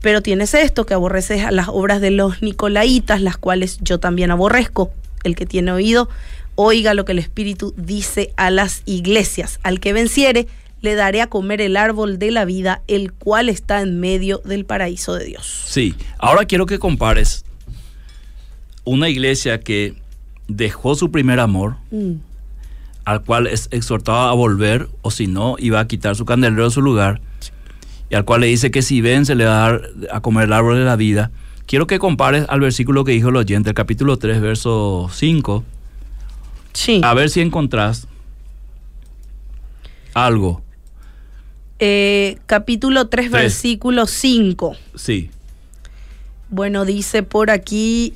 [0.00, 4.32] Pero tienes esto, que aborreces a las obras de los nicolaitas, las cuales yo también
[4.32, 4.90] aborrezco.
[5.22, 6.08] El que tiene oído,
[6.56, 9.60] oiga lo que el Espíritu dice a las iglesias.
[9.62, 10.48] Al que venciere,
[10.80, 14.64] le daré a comer el árbol de la vida, el cual está en medio del
[14.64, 15.62] paraíso de Dios.
[15.68, 15.94] Sí.
[16.18, 17.45] Ahora quiero que compares
[18.86, 19.94] una iglesia que
[20.48, 22.12] dejó su primer amor, Mm.
[23.04, 26.70] al cual es exhortado a volver, o si no, iba a quitar su candelero de
[26.70, 27.20] su lugar,
[28.10, 30.44] y al cual le dice que si ven se le va a dar a comer
[30.44, 31.30] el árbol de la vida.
[31.66, 35.64] Quiero que compares al versículo que dijo el oyente, el capítulo 3, verso 5,
[36.72, 37.00] Sí.
[37.02, 38.06] a ver si encontrás
[40.14, 40.62] algo.
[41.78, 43.42] Eh, capítulo 3, Tres.
[43.42, 44.76] versículo 5.
[44.94, 45.30] Sí.
[46.48, 48.14] Bueno, dice por aquí,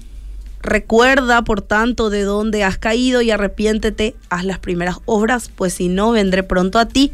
[0.62, 5.88] recuerda por tanto de dónde has caído y arrepiéntete, haz las primeras obras, pues si
[5.88, 7.12] no, vendré pronto a ti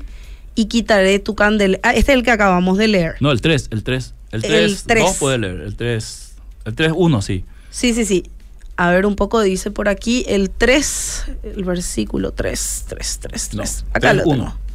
[0.55, 1.81] y quitaré tu candelero.
[1.83, 3.15] Ah, este es el que acabamos de leer.
[3.21, 4.15] No, el 3, el 3.
[4.33, 5.05] El El 3, tres.
[5.05, 6.33] dos puede leer, el 3.
[6.65, 7.45] El 3, 1, sí.
[7.71, 8.25] Sí, sí, sí.
[8.77, 11.25] A ver, un poco dice por aquí el 3,
[11.57, 13.85] el versículo 3, 3, 3, No, 3.
[13.95, 14.45] Acá tres, lo uno.
[14.45, 14.66] tengo.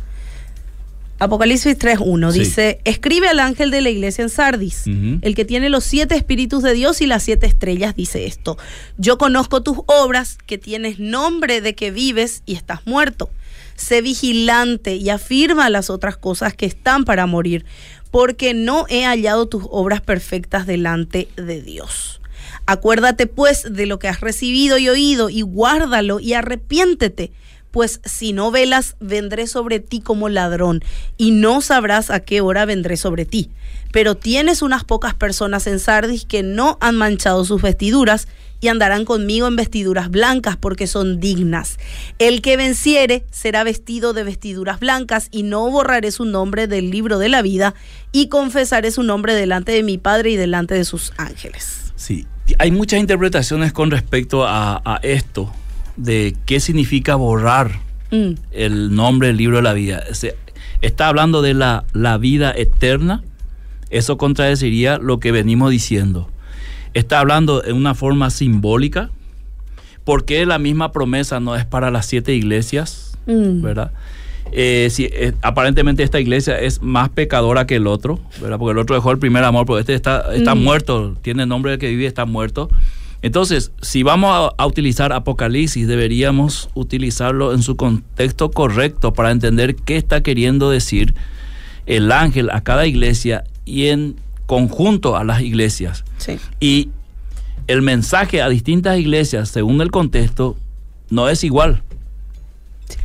[1.22, 2.40] Apocalipsis 3.1 Sí.
[2.40, 6.64] dice, escribe al ángel de la iglesia en Sardis, el que tiene los siete espíritus
[6.64, 8.58] de Dios y las siete estrellas, dice esto,
[8.98, 13.30] yo conozco tus obras, que tienes nombre de que vives y estás muerto.
[13.76, 17.66] Sé vigilante y afirma las otras cosas que están para morir,
[18.10, 22.20] porque no he hallado tus obras perfectas delante de Dios.
[22.66, 27.32] Acuérdate pues de lo que has recibido y oído y guárdalo y arrepiéntete,
[27.72, 30.84] pues si no velas, vendré sobre ti como ladrón
[31.18, 33.50] y no sabrás a qué hora vendré sobre ti.
[33.92, 38.28] Pero tienes unas pocas personas en Sardis que no han manchado sus vestiduras
[38.62, 41.78] y andarán conmigo en vestiduras blancas porque son dignas.
[42.20, 47.18] El que venciere será vestido de vestiduras blancas y no borraré su nombre del libro
[47.18, 47.74] de la vida
[48.12, 51.92] y confesaré su nombre delante de mi Padre y delante de sus ángeles.
[51.96, 52.28] Sí,
[52.60, 55.52] hay muchas interpretaciones con respecto a, a esto,
[56.04, 57.80] de qué significa borrar
[58.14, 60.04] Mm, el nombre del libro de la vida.
[60.14, 60.36] Se-
[60.82, 63.24] está hablando de la, la vida eterna.
[63.90, 66.30] Eso contradeciría lo que venimos diciendo.
[66.94, 69.10] Está hablando en una forma simbólica.
[70.04, 73.18] porque la misma promesa no es para las siete iglesias?
[73.28, 73.92] mm, ¿Verdad?
[74.52, 78.58] Eh, si, eh, aparentemente esta iglesia es más pecadora que el otro, ¿verdad?
[78.58, 80.64] Porque el otro dejó el primer amor, porque este está, está Mm.
[80.64, 82.68] muerto, tiene nombre de que vive, está muerto.
[83.22, 89.76] Entonces, si vamos a, a utilizar Apocalipsis, deberíamos utilizarlo en su contexto correcto para entender
[89.76, 91.14] qué está queriendo decir
[91.86, 94.16] el ángel a cada iglesia y en
[94.46, 96.04] conjunto a las iglesias.
[96.18, 96.38] sí.
[96.60, 96.90] Y
[97.68, 100.58] el mensaje a distintas iglesias, según el contexto,
[101.10, 101.84] no es igual.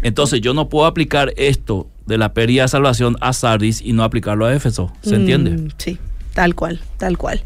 [0.02, 4.02] Entonces yo no puedo aplicar esto de la pérdida de salvación a Sardis y no
[4.02, 4.92] aplicarlo a Éfeso.
[5.02, 5.50] ¿Se entiende?
[5.52, 5.98] Mm, sí,
[6.36, 7.42] tal cual, tal cual.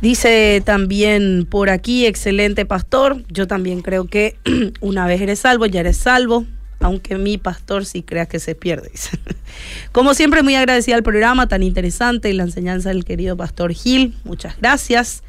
[0.00, 3.22] Dice también por aquí, excelente pastor.
[3.28, 4.36] Yo también creo que
[4.80, 6.46] una vez eres salvo, ya eres salvo.
[6.80, 8.90] Aunque mi pastor sí crea que se pierde.
[9.92, 14.16] Como siempre, muy agradecida al programa tan interesante y la enseñanza del querido pastor Gil.
[14.24, 15.22] Muchas gracias.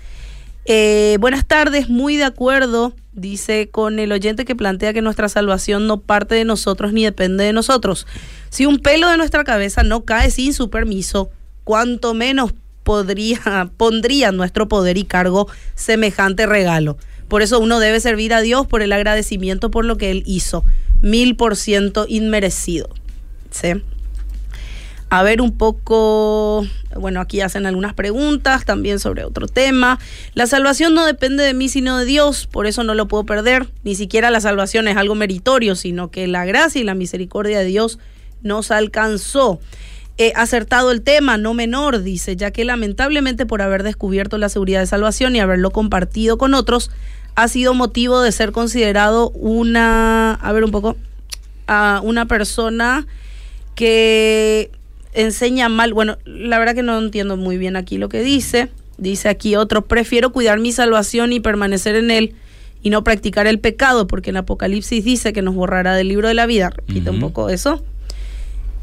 [0.64, 5.88] Eh, buenas tardes, muy de acuerdo, dice, con el oyente que plantea que nuestra salvación
[5.88, 8.08] no parte de nosotros ni depende de nosotros.
[8.49, 11.30] Si un pelo de nuestra cabeza no cae sin su permiso,
[11.66, 16.97] cuanto menos podría, pondría en nuestro poder y cargo semejante regalo.
[17.27, 20.63] Por eso uno debe servir a Dios por el agradecimiento por lo que Él hizo.
[21.01, 22.89] Mil por ciento inmerecido.
[23.49, 23.81] ¿Sí?
[25.09, 26.65] A ver un poco,
[26.95, 29.99] bueno, aquí hacen algunas preguntas también sobre otro tema.
[30.34, 33.67] La salvación no depende de mí sino de Dios, por eso no lo puedo perder.
[33.84, 37.65] Ni siquiera la salvación es algo meritorio, sino que la gracia y la misericordia de
[37.65, 37.99] Dios
[38.41, 39.59] nos alcanzó.
[40.18, 44.80] He acertado el tema, no menor, dice, ya que lamentablemente por haber descubierto la seguridad
[44.80, 46.91] de salvación y haberlo compartido con otros,
[47.36, 50.97] ha sido motivo de ser considerado una, a ver un poco,
[51.66, 53.07] a una persona
[53.76, 54.70] que
[55.14, 55.93] enseña mal.
[55.93, 58.70] Bueno, la verdad que no entiendo muy bien aquí lo que dice.
[58.97, 62.36] Dice aquí otro, prefiero cuidar mi salvación y permanecer en él
[62.84, 66.34] y no practicar el pecado, porque en Apocalipsis dice que nos borrará del libro de
[66.36, 66.70] la vida.
[66.70, 67.28] Repite un Ujú.
[67.30, 67.84] poco eso.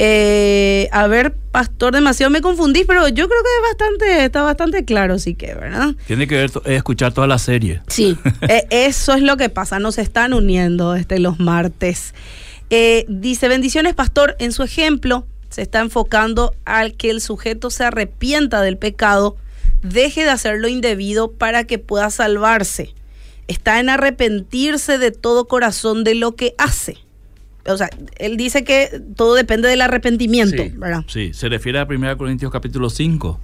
[0.02, 4.86] Eh, a ver, pastor, demasiado me confundí, pero yo creo que es bastante, está bastante
[4.86, 5.94] claro, sí que, ¿verdad?
[6.06, 7.82] Tiene que ver, escuchar toda la serie.
[7.86, 8.16] Sí,
[8.48, 12.14] eh, eso es lo que pasa, nos están uniendo este, los martes.
[12.70, 17.84] Eh, dice, bendiciones, pastor, en su ejemplo se está enfocando al que el sujeto se
[17.84, 19.36] arrepienta del pecado,
[19.82, 22.94] deje de hacer lo indebido para que pueda salvarse.
[23.48, 26.96] Está en arrepentirse de todo corazón de lo que hace.
[27.66, 31.04] O sea, él dice que todo depende del arrepentimiento, sí, ¿verdad?
[31.08, 33.38] sí, se refiere a 1 Corintios capítulo 5.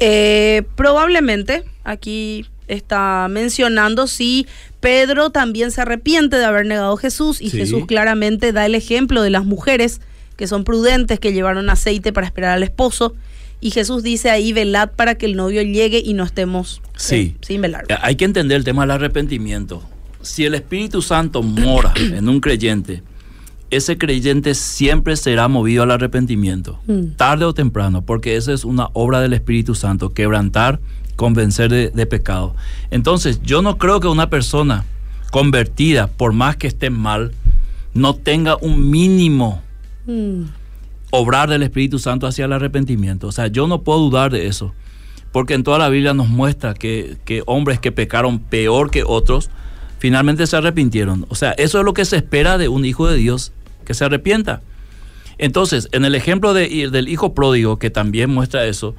[0.00, 4.46] Eh, probablemente aquí está mencionando si
[4.80, 7.58] Pedro también se arrepiente de haber negado a Jesús y Sí.
[7.58, 10.00] Jesús claramente da el ejemplo de las mujeres
[10.36, 13.14] que son prudentes, que llevaron aceite para esperar al esposo.
[13.60, 17.34] Y Jesús dice ahí, velad para que el novio llegue y no estemos Sí.
[17.34, 17.86] eh, sin velar.
[17.88, 19.82] Eh, Hay que entender el tema del arrepentimiento.
[20.22, 23.02] Si el Espíritu Santo mora en un creyente,
[23.70, 27.16] ese creyente siempre será movido al arrepentimiento, Mm.
[27.16, 30.80] tarde o temprano, porque esa es una obra del Espíritu Santo, quebrantar,
[31.16, 32.54] convencer de, de pecado.
[32.90, 34.84] Entonces, yo no creo que una persona
[35.30, 37.32] convertida, por más que esté mal,
[37.94, 39.62] no tenga un mínimo
[40.06, 40.44] Mm,
[41.10, 43.26] obrar del Espíritu Santo hacia el arrepentimiento.
[43.26, 44.72] O sea, yo no puedo dudar de eso.
[45.32, 49.50] Porque en toda la Biblia nos muestra que, que hombres que pecaron peor que otros,
[49.98, 51.26] finalmente se arrepintieron.
[51.28, 53.52] O sea, eso es lo que se espera de un hijo de Dios,
[53.88, 54.60] que se arrepienta.
[55.38, 58.94] Entonces, en el ejemplo de- del hijo pródigo, que también muestra eso,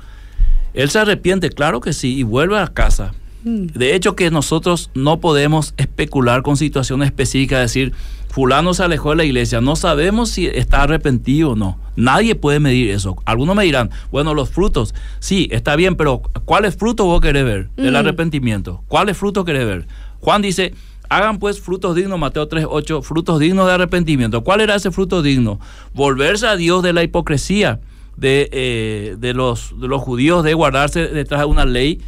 [0.73, 3.13] él se arrepiente, claro que sí, y vuelve a casa.
[3.43, 7.93] mm, De hecho, que nosotros no podemos especular con situaciones específicas, decir,
[8.29, 11.77] fulano se alejó de la iglesia, no sabemos si está arrepentido o no.
[11.95, 13.15] Nadie puede medir eso.
[13.25, 17.69] Algunos me dirán, bueno, los frutos, sí, está bien, pero ¿cuáles frutos vos querés ver
[17.77, 17.97] del Mm.
[17.97, 18.83] arrepentimiento?
[18.89, 19.87] ¿Cuáles frutos querés ver?
[20.19, 20.73] Juan dice,
[21.09, 24.43] hagan pues frutos dignos, Mateo 3.8, frutos dignos de arrepentimiento.
[24.43, 25.59] ¿Cuál era ese fruto digno?
[25.93, 27.79] Volverse a Dios de la hipocresía
[28.15, 31.99] de, eh, de, los, de los judíos, de guardarse detrás de una ley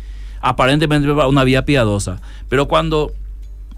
[0.41, 2.21] aparentemente para una vida piadosa.
[2.49, 3.11] Pero cuando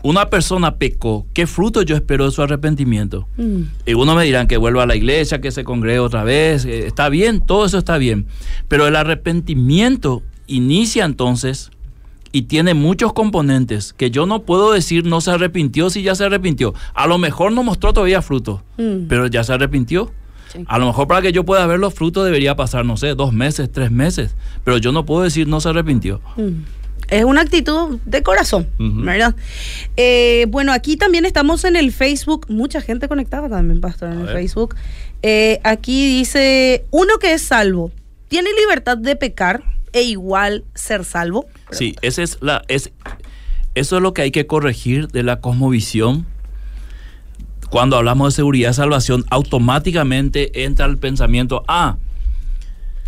[0.01, 3.27] una persona pecó, ¿qué fruto yo espero de su arrepentimiento?
[3.37, 6.65] mm, Y uno me dirán que vuelva a la iglesia, que se congregue otra vez.
[6.65, 8.27] eh, está bien, todo eso está bien.
[8.67, 11.71] Pero el arrepentimiento inicia entonces
[12.33, 16.25] y tiene muchos componentes que yo no puedo decir no se arrepintió si ya se
[16.25, 16.73] arrepintió.
[16.93, 19.07] A lo mejor no mostró todavía fruto, Mm.
[19.07, 20.11] pero ya se arrepintió.
[20.51, 20.63] Sí.
[20.67, 23.31] A lo mejor para que yo pueda ver los frutos debería pasar, no sé, dos
[23.33, 26.19] meses, tres meses, pero yo no puedo decir no se arrepintió.
[26.35, 26.63] Mm.
[27.09, 28.67] Es una actitud de corazón.
[28.79, 29.35] ¿verdad?
[29.97, 34.21] Eh, bueno, aquí también estamos en el Facebook, mucha gente conectada también, Pastor, en A
[34.21, 34.35] el ver.
[34.37, 34.75] Facebook.
[35.21, 37.91] Eh, aquí dice, uno que es salvo,
[38.29, 41.45] ¿tiene libertad de pecar e igual ser salvo?
[41.73, 42.91] Sí, es la, es,
[43.75, 46.25] eso es lo que hay que corregir de la cosmovisión.
[47.69, 51.97] Cuando hablamos de seguridad y salvación, automáticamente entra el pensamiento, ah,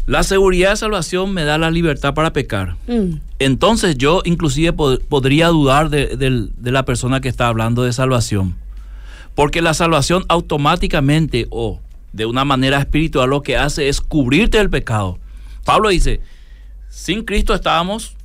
[0.07, 2.75] la seguridad de salvación me da la libertad para pecar.
[2.87, 7.93] Mm, Entonces yo inclusive pod- podría dudar de, de la persona que está hablando de
[7.93, 8.55] salvación.
[9.35, 11.79] Porque la salvación automáticamente o
[12.13, 15.19] de una manera espiritual lo que hace es cubrirte del pecado.
[15.65, 16.21] Pablo dice,
[16.89, 18.15] sin Cristo estábamos,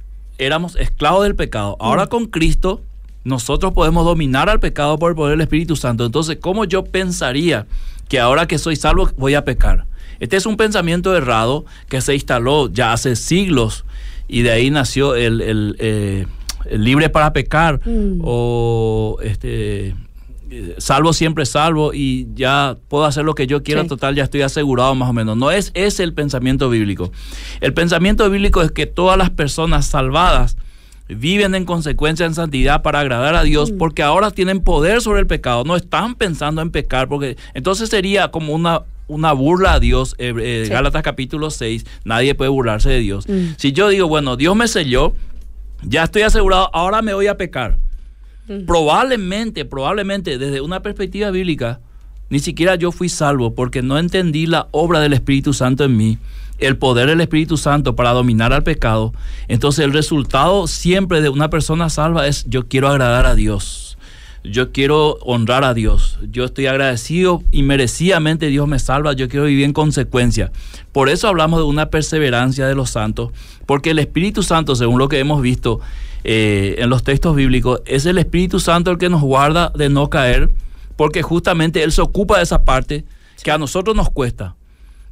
[0.41, 1.77] éramos esclavos del pecado.
[1.81, 2.83] Ahora con Cristo
[3.25, 6.07] nosotros podemos dominar al pecado por el poder del Espíritu Santo.
[6.07, 7.67] Entonces, ¿cómo yo pensaría
[8.09, 9.85] que ahora que soy salvo voy a pecar?
[10.21, 13.85] Este es un pensamiento errado que se instaló ya hace siglos
[14.29, 16.27] y de ahí nació el, el, eh,
[16.67, 18.21] el libre para pecar Mm.
[18.23, 19.95] o este
[20.79, 23.89] salvo siempre salvo y ya puedo hacer lo que yo quiera, Sí.
[23.89, 25.37] total ya estoy asegurado más o menos.
[25.37, 27.13] No es ese el pensamiento bíblico.
[27.61, 30.57] El pensamiento bíblico es que todas las personas salvadas
[31.09, 35.27] viven en consecuencia en santidad para agradar a Dios porque ahora tienen poder sobre el
[35.27, 40.15] pecado, no están pensando en pecar porque entonces sería como una una burla a Dios,
[40.19, 40.71] eh, eh, Sí.
[40.71, 43.27] Gálatas capítulo 6, nadie puede burlarse de Dios.
[43.29, 43.55] Mm.
[43.57, 45.15] Si yo digo, bueno, Dios me selló,
[45.83, 47.77] ya estoy asegurado, ahora me voy a pecar.
[48.67, 51.81] Probablemente, probablemente desde una perspectiva bíblica,
[52.31, 56.19] ni siquiera yo fui salvo porque no entendí la obra del Espíritu Santo en mí,
[56.59, 59.13] el poder del Espíritu Santo para dominar al pecado.
[59.49, 63.90] Entonces el resultado siempre de una persona salva es yo quiero agradar a Dios.
[64.43, 66.19] Yo quiero honrar a Dios.
[66.31, 69.13] Yo estoy agradecido y merecidamente Dios me salva.
[69.13, 70.51] Yo quiero vivir en consecuencia.
[70.93, 73.31] Por eso hablamos de una perseverancia de los santos.
[73.67, 75.81] Porque el Espíritu Santo, según lo que hemos visto
[76.25, 80.09] eh, en los textos bíblicos, es el Espíritu Santo el que nos guarda de no
[80.09, 80.51] caer.
[80.97, 83.05] Porque justamente Él se ocupa de esa parte
[83.43, 84.55] que a nosotros nos cuesta.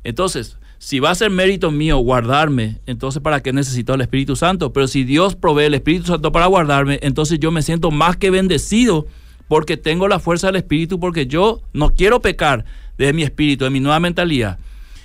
[0.04, 4.72] Entonces, si va a ser mérito mío guardarme, entonces ¿para qué necesito el Espíritu Santo?
[4.72, 8.30] Pero si Dios provee el Espíritu Santo para guardarme, entonces yo me siento más que
[8.30, 9.06] bendecido
[9.48, 12.64] porque tengo la fuerza del Espíritu, porque yo no quiero pecar
[12.96, 14.58] de mi espíritu, de mi nueva mentalidad.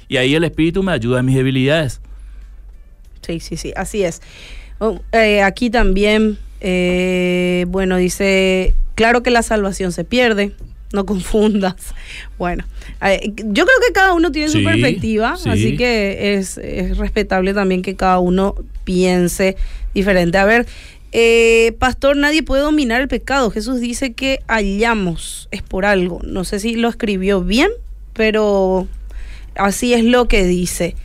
[0.08, 2.02] Y ahí el Espíritu me ayuda en mis debilidades.
[3.22, 4.22] Sí, sí, sí, así es.
[4.80, 10.52] Oh, eh, aquí también, eh, bueno, dice, claro que la salvación se pierde,
[10.94, 11.76] no confundas.
[12.38, 12.64] Bueno,
[13.02, 15.50] eh, yo creo que cada uno tiene su perspectiva, sí.
[15.50, 19.58] así que es, es respetable también que cada uno piense
[19.94, 20.38] diferente.
[20.38, 20.66] A ver,
[21.12, 23.52] eh, pastor, nadie puede dominar el pecado.
[23.52, 26.20] Jesús dice que hallamos, es por algo.
[26.24, 27.70] No sé si lo escribió bien,
[28.14, 28.88] pero
[29.56, 30.96] así es lo que dice.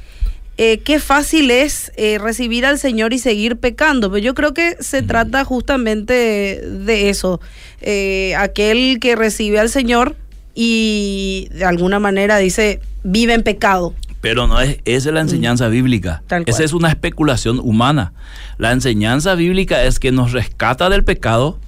[0.61, 4.77] Eh, qué fácil es eh, recibir al Señor y seguir pecando, pero yo creo que
[4.81, 7.41] se trata justamente de eso.
[7.81, 10.17] Eh, aquel que recibe al Señor
[10.57, 13.95] y de alguna manera dice, vive en pecado.
[14.21, 16.25] Pero no es, esa es la enseñanza bíblica.
[16.47, 18.13] Esa es una especulación humana.
[18.57, 21.61] La enseñanza bíblica es que nos rescata del pecado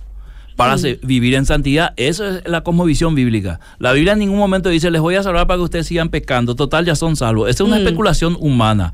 [0.61, 1.93] para vivir en santidad.
[1.97, 3.61] Eso es la cosmovisión bíblica.
[3.79, 6.55] La Biblia en ningún momento dice, les voy a salvar para que ustedes sigan pecando.
[6.55, 7.49] Total, ya son salvos.
[7.49, 7.81] Esa es una Mm.
[7.87, 8.93] especulación humana.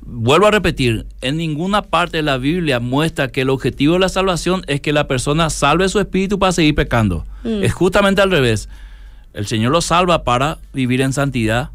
[0.00, 4.08] Vuelvo a repetir, en ninguna parte de la Biblia muestra que el objetivo de la
[4.08, 7.26] salvación es que la persona salve su espíritu para seguir pecando.
[7.44, 7.62] Mm.
[7.64, 8.68] Es justamente al revés.
[9.34, 11.70] El Señor lo salva para vivir en santidad,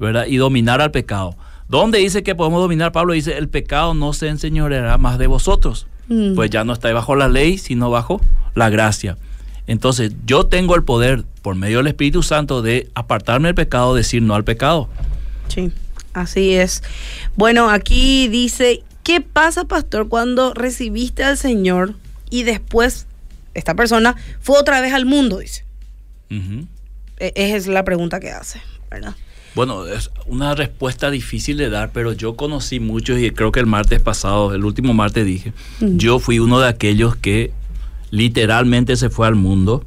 [0.00, 0.26] ¿verdad?
[0.26, 1.36] Y dominar al pecado.
[1.68, 2.90] ¿Dónde dice que podemos dominar?
[2.92, 5.86] Pablo dice, el pecado no se enseñoreará más de vosotros.
[6.12, 6.34] Mm.
[6.34, 8.20] Pues ya no está bajo la ley, sino bajo
[8.54, 9.16] la gracia.
[9.66, 14.20] Entonces, yo tengo el poder, por medio del Espíritu Santo, de apartarme del pecado, decir
[14.22, 14.88] no al pecado.
[15.48, 15.72] Sí,
[16.12, 16.82] así es.
[17.36, 21.94] Bueno, aquí dice, ¿qué pasa, pastor, cuando recibiste al Señor
[22.28, 23.06] y después
[23.54, 25.38] esta persona fue otra vez al mundo?
[25.38, 25.64] Dice.
[26.30, 28.60] E- Esa es la pregunta que hace,
[28.90, 29.14] ¿verdad?
[29.54, 33.66] Bueno, es una respuesta difícil de dar, pero yo conocí muchos y creo que el
[33.66, 35.96] martes pasado, el último martes dije, Mm.
[35.98, 37.52] yo fui uno de aquellos que
[38.10, 39.84] literalmente se fue al mundo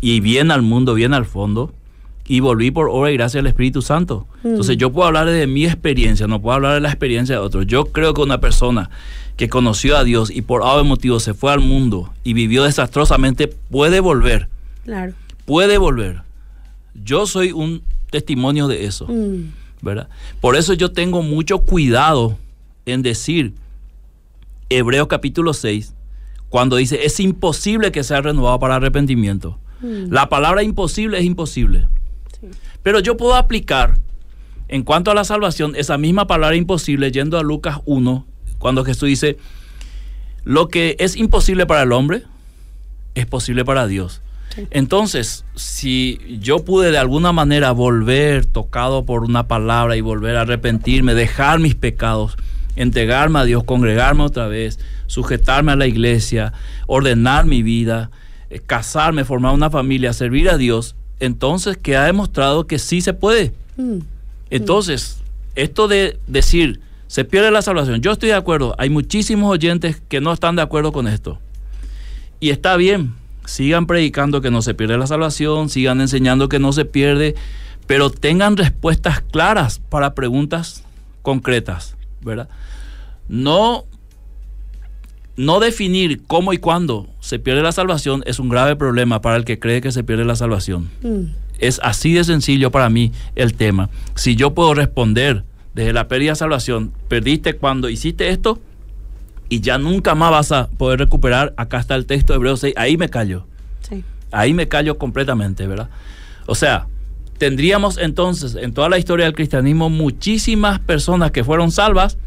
[0.00, 1.72] y bien al mundo, bien al fondo
[2.26, 4.26] y volví por obra y gracia del Espíritu Santo.
[4.42, 4.48] Mm.
[4.48, 7.66] Entonces yo puedo hablar de mi experiencia, no puedo hablar de la experiencia de otros.
[7.66, 8.90] Yo creo que una persona
[9.36, 13.48] que conoció a Dios y por algún motivo se fue al mundo y vivió desastrosamente
[13.48, 14.48] puede volver,
[14.84, 15.12] Claro.
[15.44, 16.22] puede volver.
[17.04, 17.82] Yo soy un
[18.14, 19.06] testimonio de eso.
[19.08, 19.50] Mm.
[19.82, 20.08] ¿verdad?
[20.40, 22.38] Por eso yo tengo mucho cuidado
[22.86, 23.54] en decir
[24.70, 25.94] Hebreos capítulo 6,
[26.48, 29.58] cuando dice, es imposible que sea renovado para arrepentimiento.
[29.82, 31.88] La palabra imposible es imposible.
[32.82, 33.98] Pero yo puedo aplicar,
[34.68, 38.26] en cuanto a la salvación, esa misma palabra imposible yendo a Lucas 1,
[38.58, 39.36] cuando Jesús dice,
[40.44, 42.22] lo que es imposible para el hombre,
[43.14, 44.22] es posible para Dios.
[44.70, 50.42] Entonces, si yo pude de alguna manera volver tocado por una palabra y volver a
[50.42, 52.36] arrepentirme, dejar mis pecados,
[52.76, 56.52] entregarme a Dios, congregarme otra vez, sujetarme a la iglesia,
[56.86, 58.10] ordenar mi vida,
[58.50, 63.14] eh, casarme, formar una familia, servir a Dios, entonces que ha demostrado que sí se
[63.14, 63.52] puede.
[63.76, 63.98] Mm.
[64.50, 65.18] Entonces,
[65.54, 70.20] esto de decir, se pierde la salvación, yo estoy de acuerdo, hay muchísimos oyentes que
[70.20, 71.38] no están de acuerdo con esto.
[72.40, 73.14] Y está bien,
[73.46, 77.34] sigan predicando que no se pierde la salvación, sigan enseñando que no se pierde,
[77.86, 80.84] pero tengan respuestas claras para preguntas
[81.22, 82.48] concretas, ¿verdad?
[83.28, 83.84] No,
[85.36, 89.44] no definir cómo y cuándo se pierde la salvación es un grave problema para el
[89.44, 90.90] que cree que se pierde la salvación.
[91.02, 91.24] Mm.
[91.58, 93.88] Es así de sencillo para mí el tema.
[94.14, 98.60] Si yo puedo responder desde la pérdida de salvación, perdiste cuando hiciste esto
[99.48, 102.74] y ya nunca más vas a poder recuperar, acá está el texto de Hebreos 6,
[102.76, 103.46] ahí me callo.
[103.88, 104.04] Sí.
[104.30, 105.88] Ahí me callo completamente, ¿verdad?
[106.46, 106.86] O sea,
[107.38, 112.18] tendríamos entonces en toda la historia del cristianismo muchísimas personas que fueron salvas,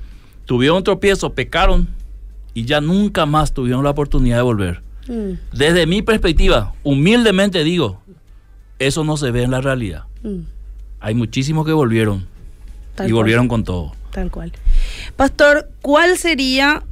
[0.46, 1.90] tuvieron tropiezo, pecaron
[2.54, 4.82] y ya nunca más tuvieron la oportunidad de volver.
[5.08, 5.34] Mm.
[5.54, 8.02] Desde mi perspectiva, humildemente digo,
[8.80, 10.04] eso no se ve en la realidad.
[10.24, 10.42] Mm.
[11.00, 12.26] Hay muchísimos que volvieron
[12.96, 13.22] Tal y cual.
[13.22, 13.94] volvieron con todo.
[14.12, 14.52] Tal cual.
[15.16, 16.84] Pastor, ¿cuál sería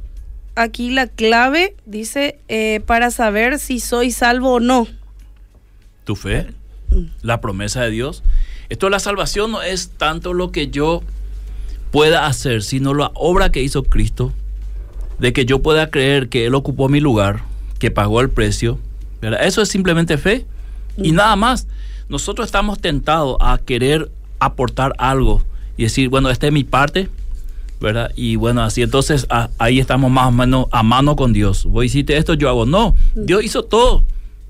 [0.56, 4.88] aquí la clave, dice, eh, para saber si soy salvo o no?
[6.06, 6.46] tu fe,
[7.20, 8.22] la promesa de Dios.
[8.70, 11.02] Esto la salvación no es tanto lo que yo
[11.90, 14.32] pueda hacer, sino la obra que hizo Cristo,
[15.18, 17.42] de que yo pueda creer que Él ocupó mi lugar,
[17.78, 18.78] que pagó el precio.
[19.20, 20.46] Eso es simplemente fe
[20.96, 21.66] y nada más.
[22.08, 25.42] Nosotros estamos tentados a querer aportar algo
[25.76, 27.08] y decir, bueno, esta es mi parte,
[27.80, 28.10] ¿verdad?
[28.16, 31.64] Y bueno, así entonces a- ahí estamos más o menos a mano con Dios.
[31.64, 32.66] Vos hiciste esto, yo hago.
[32.66, 34.02] No, Dios hizo todo.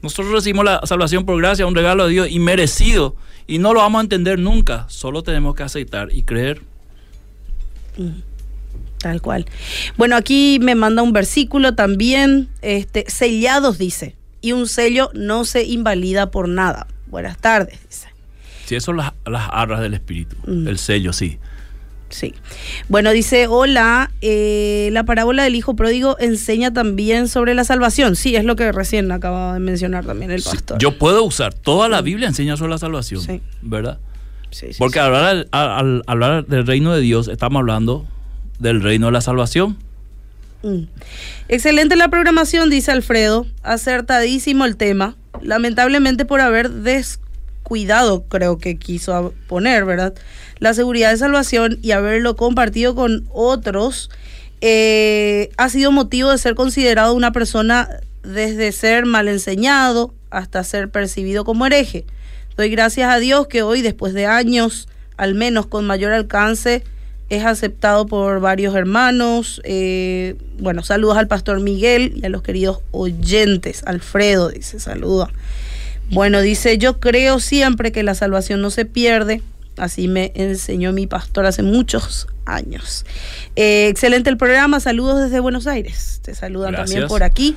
[0.03, 3.17] Nosotros recibimos la salvación por gracia, un regalo de Dios y merecido.
[3.49, 4.85] Y no lo vamos a entender nunca.
[4.89, 6.61] Solo tenemos que aceptar y creer.
[8.99, 9.47] Tal cual.
[9.97, 15.65] Bueno, aquí me manda un versículo también, este, sellados dice, y un sello no se
[15.65, 16.87] invalida por nada.
[17.07, 18.09] Buenas tardes, dice.
[18.65, 20.67] Si eso son las, las arras del Espíritu, Mm.
[20.67, 21.39] el sello, sí.
[22.09, 22.35] Sí.
[22.89, 28.15] Bueno, dice, hola, eh, la parábola del hijo pródigo enseña también sobre la salvación.
[28.17, 30.79] Sí, es lo que recién acaba de mencionar también el Sí, pastor.
[30.79, 33.41] Yo puedo usar, toda la Biblia enseña sobre la salvación, Sí.
[33.61, 33.99] ¿verdad?
[34.51, 38.07] Sí, sí, Porque hablar, al- al hablar del reino de Dios, estamos hablando
[38.61, 39.77] del reino de la salvación.
[40.63, 40.85] Mm.
[41.49, 43.47] Excelente la programación, dice Alfredo.
[43.63, 45.17] Acertadísimo el tema.
[45.43, 46.71] Lamentablemente por haber
[47.67, 50.15] descuidado, creo que quiso poner, ¿verdad?
[50.61, 54.09] La seguridad de salvación y haberlo compartido con otros,
[54.61, 57.89] eh, ha sido motivo de ser considerado una persona
[58.23, 62.05] desde ser mal enseñado hasta ser percibido como hereje.
[62.57, 66.85] Doy gracias a Dios que hoy, después de años, al menos con mayor alcance,
[67.31, 69.61] es aceptado por varios hermanos.
[69.65, 73.83] Eh, bueno, saludos al pastor Miguel y a los queridos oyentes.
[73.87, 75.31] Alfredo dice, saluda.
[76.11, 79.43] Bueno, dice, yo creo siempre que la salvación no se pierde.
[79.77, 83.05] Así me enseñó mi pastor hace muchos años.
[83.57, 86.21] Eh, excelente el programa, saludos desde Buenos Aires.
[86.23, 87.57] Te saludan también por aquí.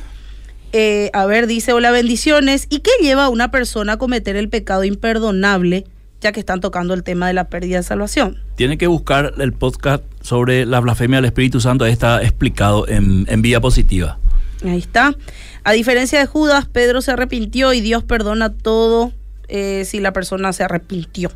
[0.73, 2.67] Eh, a ver, dice, hola, bendiciones.
[2.69, 5.85] ¿Y qué lleva a una persona a cometer el pecado imperdonable,
[6.21, 8.37] ya que están tocando el tema de la pérdida de salvación?
[8.55, 13.25] Tiene que buscar el podcast sobre la blasfemia del Espíritu Santo, ahí está explicado en,
[13.29, 14.19] en vía positiva.
[14.63, 15.15] Ahí está.
[15.63, 19.13] A diferencia de Judas, Pedro se arrepintió y Dios perdona todo
[19.47, 21.31] eh, si la persona se arrepintió.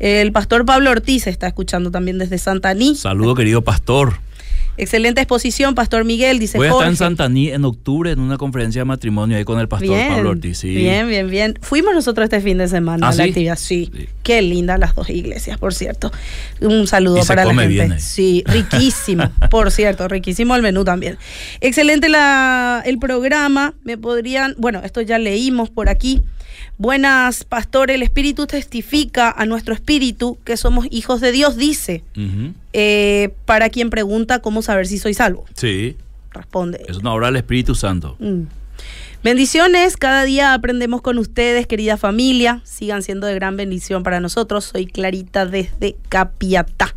[0.00, 2.96] El pastor Pablo Ortiz está escuchando también desde Santaní.
[2.96, 4.14] Saludo, querido pastor.
[4.76, 6.96] Excelente exposición, Pastor Miguel, dice Voy a estar en.
[6.96, 10.58] Santaní en octubre en una conferencia de matrimonio ahí con el pastor bien, Pablo Ortiz.
[10.58, 10.74] sí.
[10.74, 11.58] bien, bien, bien.
[11.62, 13.28] Fuimos nosotros este fin de semana ¿Ah, a la sí?
[13.30, 13.56] actividad.
[13.56, 13.90] Sí.
[13.94, 14.08] Sí.
[14.22, 16.10] Qué lindas las dos iglesias, por cierto.
[16.60, 17.68] Un saludo Y para la gente.
[17.68, 18.00] bien.
[18.00, 21.18] Sí, riquísimo, por cierto, riquísimo el menú también.
[21.60, 23.74] Excelente la, el programa.
[23.84, 26.22] Me podrían, bueno, esto ya leímos por aquí.
[26.78, 32.02] Buenas, pastor, el Espíritu testifica a nuestro espíritu que somos hijos de Dios, dice.
[32.16, 32.52] Ujú.
[32.76, 35.44] Eh, para quien pregunta cómo saber si soy salvo.
[35.54, 35.96] Sí,
[36.32, 36.84] Responde.
[36.88, 38.16] es una obra del Espíritu Santo.
[38.18, 38.42] Mm.
[39.22, 42.60] Bendiciones, cada día aprendemos con ustedes, querida familia.
[42.64, 44.64] Sigan siendo de gran bendición para nosotros.
[44.64, 46.94] Soy Clarita desde Capiatá.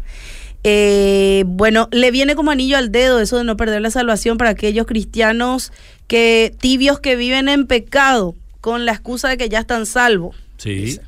[0.64, 4.50] Eh, bueno, le viene como anillo al dedo eso de no perder la salvación para
[4.50, 5.72] aquellos cristianos
[6.08, 10.36] que tibios que viven en pecado con la excusa de que ya están salvos.
[10.58, 11.00] Sí,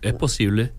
[0.00, 0.72] es posible.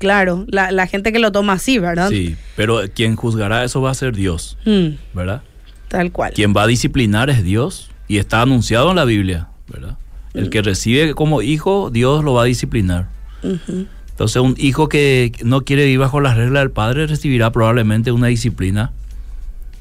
[0.00, 2.08] Claro, la, la gente que lo toma así, ¿verdad?
[2.08, 5.42] Sí, pero quien juzgará eso va a ser Dios, Mm, ¿verdad?
[5.88, 6.32] tal cual.
[6.34, 9.96] Quien va a disciplinar es Dios y está anunciado en la Biblia, ¿verdad?
[10.34, 13.08] El que recibe como hijo, Dios lo va a disciplinar.
[13.42, 18.28] Entonces, un hijo que no quiere vivir bajo las reglas del padre recibirá probablemente una
[18.28, 18.92] disciplina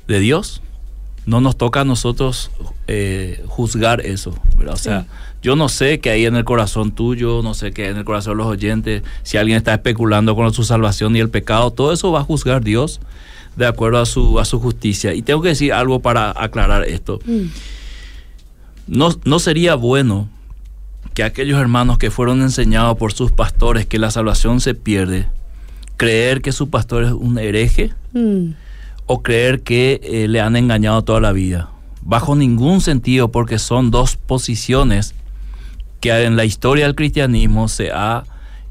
[0.07, 0.61] de Dios.
[1.25, 2.49] No nos toca a nosotros
[2.87, 4.33] eh, juzgar eso.
[4.57, 4.73] ¿verdad?
[4.73, 5.07] O sea, Sí.
[5.41, 8.05] Yo no sé qué hay en el corazón tuyo, no sé qué hay en el
[8.05, 11.93] corazón de los oyentes, si alguien está especulando con su salvación y el pecado, todo
[11.93, 12.99] eso va a juzgar Dios
[13.55, 15.13] de acuerdo a su, a su justicia.
[15.13, 17.19] Y tengo que decir algo para aclarar esto.
[17.25, 17.45] Mm.
[18.87, 20.29] No, no sería bueno
[21.13, 25.27] que aquellos hermanos que fueron enseñados por sus pastores que la salvación se pierde,
[25.97, 28.53] creer que su pastor es un hereje Mm.
[29.05, 31.69] o creer que eh, le han engañado toda la vida.
[32.01, 35.13] Bajo ningún sentido, porque son dos posiciones
[35.99, 38.23] que en la historia del cristianismo se ha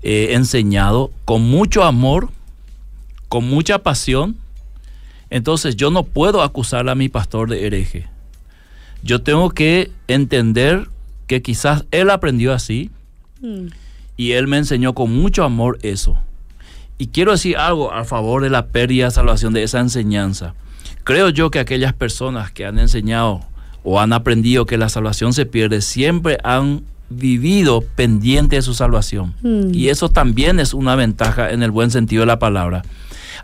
[0.02, 2.30] eh, enseñado con mucho amor,
[3.28, 4.36] con mucha pasión.
[5.30, 8.06] Entonces yo no puedo acusar a mi pastor de hereje.
[9.02, 10.88] Yo tengo que entender
[11.26, 12.90] que quizás él aprendió así
[13.40, 13.66] Mm.
[14.16, 16.18] y él me enseñó con mucho amor eso.
[16.98, 20.54] Y quiero decir algo a favor de la pérdida de salvación de esa enseñanza.
[21.04, 23.40] Creo yo que aquellas personas que han enseñado
[23.84, 29.34] o han aprendido que la salvación se pierde siempre han vivido pendiente de su salvación.
[29.42, 29.74] Mm.
[29.74, 32.82] Y eso también es una ventaja en el buen sentido de la palabra.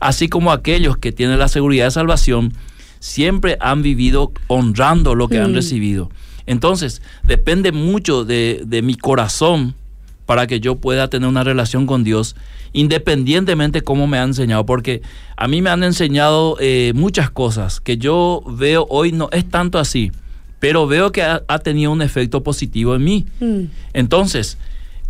[0.01, 2.53] Así como aquellos que tienen la seguridad de salvación
[3.01, 5.57] siempre han vivido honrando lo que han Mm.
[5.57, 6.11] recibido.
[6.47, 9.75] Entonces, depende mucho de, de mi corazón
[10.27, 12.35] para que yo pueda tener una relación con Dios,
[12.73, 15.03] independientemente cómo me han enseñado, porque
[15.37, 19.79] a mí me han enseñado eh, muchas cosas que yo veo hoy no es tanto
[19.79, 20.13] así,
[20.65, 23.27] pero veo que ha, ha tenido un efecto positivo en mí.
[23.39, 23.65] Mm.
[23.93, 24.57] Entonces,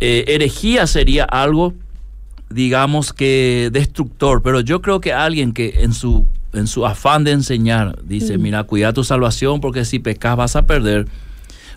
[0.01, 1.73] eh, herejía sería algo,
[2.49, 7.31] digamos que destructor, pero yo creo que alguien que en su, en su afán de
[7.31, 8.41] enseñar dice, Mm.
[8.41, 11.07] mira, cuida tu salvación porque si pecas vas a perder,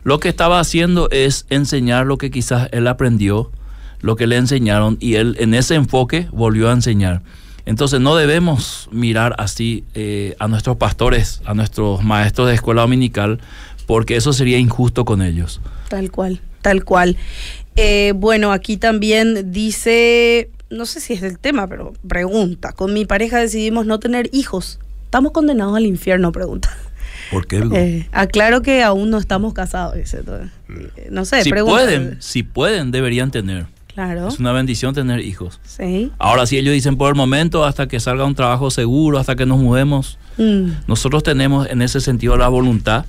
[0.02, 3.52] lo que estaba haciendo es enseñar lo que quizás él aprendió,
[4.00, 7.22] lo que le enseñaron y él en ese enfoque volvió a enseñar.
[7.68, 13.40] Entonces no debemos mirar así eh, a nuestros pastores, a nuestros maestros de escuela dominical,
[13.88, 15.62] porque eso sería injusto con ellos.
[15.88, 17.16] Tal cual, tal cual.
[17.74, 23.06] Eh, bueno, aquí también dice, no sé si es el tema, pero pregunta, con mi
[23.06, 24.78] pareja decidimos no tener hijos.
[25.06, 26.32] ¿Estamos condenados al infierno?
[26.32, 26.68] Pregunta.
[27.30, 27.64] ¿Por qué?
[27.74, 30.22] Eh, aclaro que aún no estamos casados, dice.
[30.22, 30.42] todo.
[31.10, 31.78] No sé, si pregunta.
[31.78, 33.64] pueden, si pueden, deberían tener.
[33.94, 34.28] Claro.
[34.28, 35.60] Es una bendición tener hijos.
[35.64, 36.12] Sí.
[36.18, 39.46] Ahora, si ellos dicen por el momento, hasta que salga un trabajo seguro, hasta que
[39.46, 43.04] nos mudemos, Mm, nosotros tenemos en ese sentido la voluntad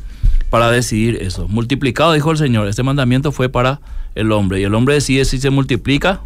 [0.50, 1.48] para decidir eso.
[1.48, 3.82] Multiplicado, dijo el Señor, este mandamiento fue para
[4.16, 4.60] el hombre.
[4.60, 6.22] Y el hombre decide si se multiplica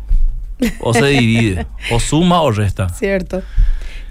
[0.79, 2.89] o se divide, o suma o resta.
[2.89, 3.41] Cierto.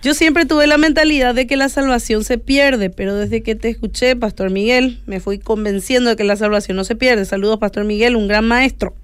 [0.02, 3.68] Yo siempre tuve la mentalidad de que la salvación se pierde, pero desde que te
[3.68, 7.24] escuché, Pastor Miguel, me fui convenciendo de que la salvación no se pierde.
[7.24, 8.94] Saludos, Pastor Miguel, un gran maestro.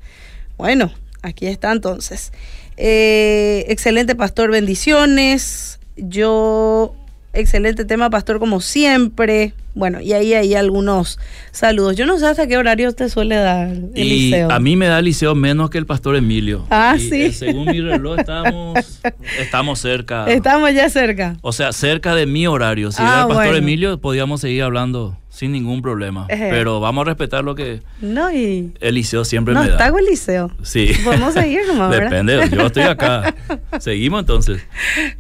[0.56, 0.92] Bueno,
[1.22, 2.32] aquí está entonces.
[2.76, 5.78] Eh, excelente, Pastor, bendiciones.
[5.96, 6.96] Yo,
[7.33, 9.53] excelente tema, Pastor, como siempre.
[9.74, 11.20] Bueno, y ahí hay algunos
[11.53, 11.95] saludos.
[11.95, 14.51] Yo no sé hasta qué horario te suele dar, Y Eliseo.
[14.51, 16.66] a mí me da liceo menos que el pastor Emilio.
[16.70, 17.22] Ah, Y, sí.
[17.22, 19.01] eh, según mi reloj estamos,
[19.39, 20.26] estamos cerca.
[20.26, 21.37] Estamos ya cerca.
[21.43, 22.91] O sea, cerca de mi horario.
[22.91, 23.57] Si Ah, era el pastor bueno.
[23.59, 26.26] Emilio, podíamos seguir hablando sin ningún problema.
[26.26, 28.72] Pero vamos a respetar lo que No, y.
[28.80, 29.97] Eliseo siempre No, me está da.
[29.99, 30.51] Eliseo.
[30.64, 30.91] Sí.
[31.05, 32.11] Podemos seguir nomás, ¿verdad?
[32.11, 33.32] Depende, yo estoy acá.
[33.78, 34.61] Seguimos entonces.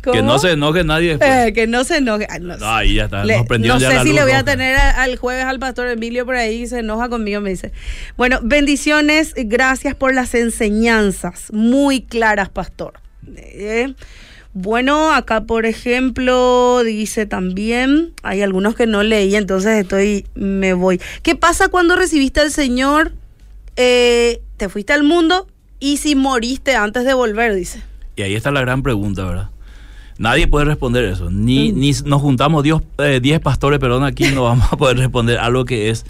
[0.02, 1.30] Que no se enoje nadie después.
[1.30, 2.26] Eh, que no se enoje.
[2.28, 3.24] Ay, no, No, ahí ya está.
[3.24, 6.26] Le- nos no sé si le voy a tener a- al jueves al pastor Emilio
[6.26, 7.70] por ahí, se enoja conmigo, me dice.
[8.16, 12.94] Bueno, bendiciones, gracias por las enseñanzas, muy claras, pastor.
[13.36, 13.94] Eh,
[14.54, 21.00] bueno, acá por ejemplo dice también, hay algunos que no leí, entonces estoy, me voy.
[21.22, 23.12] ¿Qué pasa cuando recibiste al Señor,
[23.76, 25.46] eh, te fuiste al mundo
[25.80, 27.82] y si moriste antes de volver, dice?
[28.16, 29.50] Y ahí está la gran pregunta, ¿verdad?
[30.18, 31.30] Nadie puede responder eso.
[31.30, 31.78] Ni, Mm.
[31.78, 35.64] ni nos juntamos 10 eh, 10 pastores, perdón, aquí no vamos a poder responder algo
[35.64, 36.04] que es.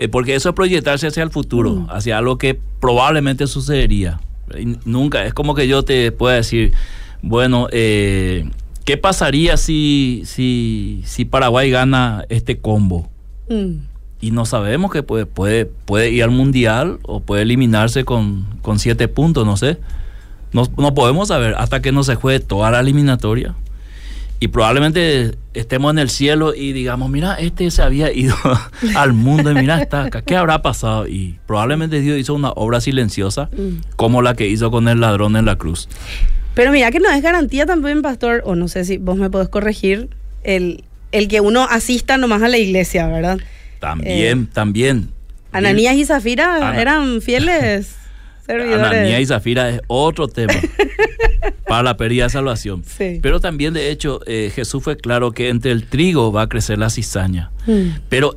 [0.00, 1.90] eh, porque eso es proyectarse hacia el futuro, Mm.
[1.90, 4.20] hacia algo que probablemente sucedería.
[4.84, 6.72] Nunca, es como que yo te pueda decir,
[7.22, 8.48] bueno, eh,
[8.84, 13.08] ¿qué pasaría si, si, si Paraguay gana este combo?
[13.48, 13.80] Mm,
[14.20, 18.78] Y no sabemos que puede, puede, puede ir al mundial o puede eliminarse con, con
[18.78, 19.78] siete puntos, no sé.
[20.52, 23.54] No, no podemos saber hasta que no se juegue toda la eliminatoria.
[24.40, 28.34] y probablemente estemos en el cielo y digamos, mira, este se había ido
[28.96, 31.06] al mundo y mira, está acá, ¿qué habrá pasado?
[31.08, 33.80] Y probablemente Dios hizo una obra silenciosa Mm.
[33.96, 35.88] como la que hizo con el ladrón en la cruz.
[36.58, 39.48] Pero mira que no es garantía también, pastor, o no sé si vos me podés
[39.48, 40.08] corregir,
[40.42, 40.82] el,
[41.12, 43.38] el que uno asista nomás a la iglesia, ¿verdad?
[43.78, 45.10] También, también.
[45.52, 47.94] Ananías y Zafira Ana- eran fieles
[48.46, 48.84] servidores.
[48.88, 50.52] Ananías y Zafira es otro tema
[51.68, 52.82] para la pérdida de salvación.
[52.84, 53.20] Sí.
[53.22, 56.78] Pero también, de hecho, eh, Jesús fue claro que entre el trigo va a crecer
[56.78, 57.52] la cizaña.
[57.68, 58.36] Mm, Pero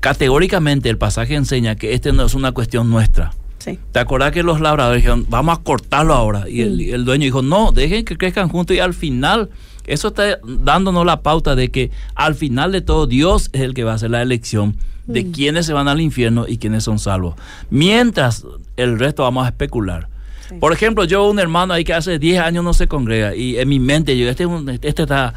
[0.00, 3.32] categóricamente el pasaje enseña que este no es una cuestión nuestra.
[3.58, 3.78] Sí.
[3.92, 6.48] ¿Te acordás que los labradores dijeron, vamos a cortarlo ahora?
[6.48, 9.50] Y el, el dueño dijo, no, dejen que crezcan juntos y al final,
[9.86, 13.84] eso está dándonos la pauta de que al final de todo Dios es el que
[13.84, 14.76] va a hacer la elección
[15.08, 17.34] de quiénes se van al infierno y quiénes son salvos.
[17.70, 18.44] Mientras
[18.76, 20.08] el resto vamos a especular.
[20.48, 20.56] Sí.
[20.60, 23.68] Por ejemplo, yo un hermano ahí que hace 10 años no se congrega y en
[23.68, 24.46] mi mente yo, este,
[24.82, 25.34] este, está,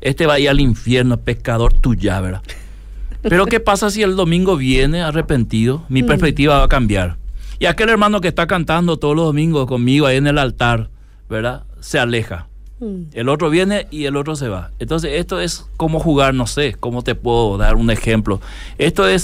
[0.00, 2.42] este va a ir al infierno, pescador tuya, ¿verdad?
[3.22, 5.84] Pero ¿qué pasa si el domingo viene arrepentido?
[5.88, 7.16] Mi perspectiva va a cambiar.
[7.64, 10.90] Y aquel hermano que está cantando todos los domingos conmigo ahí en el altar,
[11.30, 11.62] ¿verdad?
[11.80, 12.46] Se aleja.
[12.78, 14.72] Mm, El otro viene y el otro se va.
[14.78, 18.42] Entonces esto es como jugar, no sé, cómo te puedo dar un ejemplo.
[18.76, 19.22] Esto es,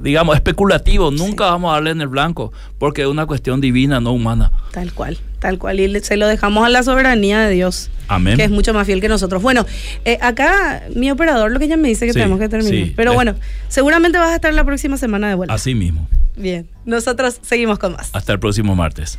[0.00, 1.10] digamos, especulativo.
[1.10, 4.52] Nunca vamos a darle en el blanco porque es una cuestión divina, no humana.
[4.72, 5.80] Tal cual, tal cual.
[5.80, 7.90] Y se lo dejamos a la soberanía de Dios.
[8.08, 8.36] Amén.
[8.36, 9.42] Que es mucho más fiel que nosotros.
[9.42, 9.66] Bueno,
[10.04, 12.86] eh, acá mi operador lo que ella me dice que Sí, tenemos que terminar.
[12.86, 12.92] sí.
[12.96, 13.34] Pero bueno,
[13.68, 15.54] seguramente vas a estar la próxima semana de vuelta.
[15.54, 16.08] Así mismo.
[16.36, 18.10] Bien, nosotros seguimos con más.
[18.12, 19.18] Hasta el próximo martes.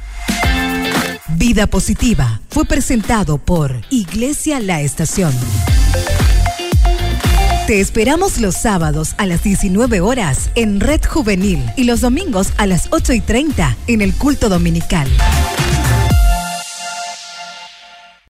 [1.38, 5.32] Vida Positiva fue presentado por Iglesia La Estación.
[7.72, 12.68] Te esperamos los sábados a las 19 horas en Red Juvenil y los domingos a
[12.68, 15.08] las 8 y 30 en el culto dominical.